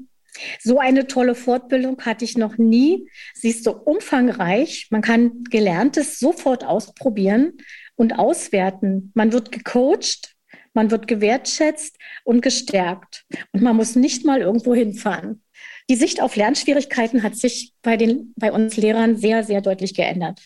so 0.61 0.79
eine 0.79 1.07
tolle 1.07 1.35
Fortbildung 1.35 2.01
hatte 2.03 2.25
ich 2.25 2.37
noch 2.37 2.59
nie. 2.59 3.09
Sie 3.35 3.51
ist 3.51 3.65
so 3.65 3.73
umfangreich. 3.73 4.89
Man 4.91 5.03
kann 5.03 5.45
Gelerntes 5.45 6.19
sofort 6.19 6.65
ausprobieren 6.65 7.55
und 7.97 8.19
auswerten. 8.19 9.13
Man 9.15 9.33
wird 9.33 9.53
gecoacht, 9.53 10.35
man 10.75 10.91
wird 10.91 11.07
gewertschätzt 11.07 11.97
und 12.25 12.41
gestärkt. 12.41 13.25
Und 13.53 13.63
man 13.63 13.77
muss 13.77 13.97
nicht 13.97 14.25
mal 14.25 14.41
irgendwo 14.41 14.75
hinfahren. 14.75 15.43
Die 15.91 15.97
Sicht 15.97 16.23
auf 16.23 16.37
Lernschwierigkeiten 16.37 17.23
hat 17.23 17.37
sich 17.37 17.75
bei, 17.83 17.97
den, 17.97 18.33
bei 18.37 18.53
uns 18.53 18.77
Lehrern 18.77 19.17
sehr, 19.17 19.45
sehr 19.45 19.61
deutlich 19.61 19.95
geändert. 19.95 20.41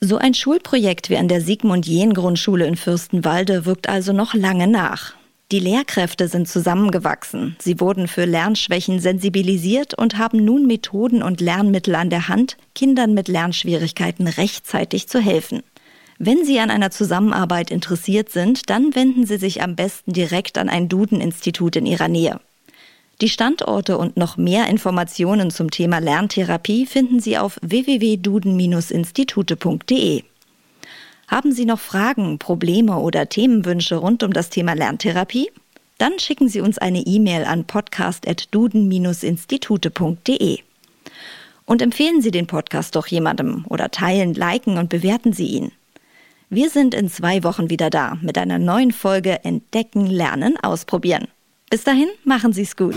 So 0.00 0.16
ein 0.16 0.32
Schulprojekt 0.32 1.10
wie 1.10 1.18
an 1.18 1.28
der 1.28 1.42
Sigmund 1.42 1.86
Jähn 1.86 2.14
Grundschule 2.14 2.66
in 2.66 2.76
Fürstenwalde 2.76 3.66
wirkt 3.66 3.88
also 3.88 4.14
noch 4.14 4.32
lange 4.32 4.66
nach. 4.66 5.19
Die 5.52 5.58
Lehrkräfte 5.58 6.28
sind 6.28 6.48
zusammengewachsen. 6.48 7.56
Sie 7.58 7.80
wurden 7.80 8.06
für 8.06 8.24
Lernschwächen 8.24 9.00
sensibilisiert 9.00 9.94
und 9.94 10.16
haben 10.16 10.44
nun 10.44 10.68
Methoden 10.68 11.24
und 11.24 11.40
Lernmittel 11.40 11.96
an 11.96 12.08
der 12.08 12.28
Hand, 12.28 12.56
Kindern 12.76 13.14
mit 13.14 13.26
Lernschwierigkeiten 13.26 14.28
rechtzeitig 14.28 15.08
zu 15.08 15.18
helfen. 15.18 15.64
Wenn 16.18 16.44
Sie 16.44 16.60
an 16.60 16.70
einer 16.70 16.92
Zusammenarbeit 16.92 17.72
interessiert 17.72 18.30
sind, 18.30 18.70
dann 18.70 18.94
wenden 18.94 19.26
Sie 19.26 19.38
sich 19.38 19.60
am 19.60 19.74
besten 19.74 20.12
direkt 20.12 20.56
an 20.56 20.68
ein 20.68 20.88
Duden-Institut 20.88 21.74
in 21.74 21.86
Ihrer 21.86 22.06
Nähe. 22.06 22.38
Die 23.20 23.28
Standorte 23.28 23.98
und 23.98 24.16
noch 24.16 24.36
mehr 24.36 24.68
Informationen 24.68 25.50
zum 25.50 25.72
Thema 25.72 25.98
Lerntherapie 25.98 26.86
finden 26.86 27.18
Sie 27.18 27.38
auf 27.38 27.58
www.duden-institute.de. 27.62 30.22
Haben 31.30 31.52
Sie 31.52 31.64
noch 31.64 31.78
Fragen, 31.78 32.40
Probleme 32.40 32.98
oder 32.98 33.28
Themenwünsche 33.28 33.94
rund 33.94 34.24
um 34.24 34.32
das 34.32 34.50
Thema 34.50 34.74
Lerntherapie? 34.74 35.52
Dann 35.96 36.18
schicken 36.18 36.48
Sie 36.48 36.60
uns 36.60 36.78
eine 36.78 37.02
E-Mail 37.02 37.44
an 37.44 37.66
podcast.duden-institute.de. 37.66 40.58
Und 41.66 41.82
empfehlen 41.82 42.20
Sie 42.20 42.32
den 42.32 42.48
Podcast 42.48 42.96
doch 42.96 43.06
jemandem 43.06 43.64
oder 43.68 43.92
teilen, 43.92 44.34
liken 44.34 44.76
und 44.76 44.88
bewerten 44.88 45.32
Sie 45.32 45.46
ihn. 45.46 45.70
Wir 46.48 46.68
sind 46.68 46.94
in 46.94 47.08
zwei 47.08 47.44
Wochen 47.44 47.70
wieder 47.70 47.90
da 47.90 48.18
mit 48.22 48.36
einer 48.36 48.58
neuen 48.58 48.90
Folge 48.90 49.44
Entdecken, 49.44 50.06
Lernen, 50.06 50.56
Ausprobieren. 50.56 51.28
Bis 51.70 51.84
dahin, 51.84 52.08
machen 52.24 52.52
Sie 52.52 52.62
es 52.62 52.76
gut. 52.76 52.96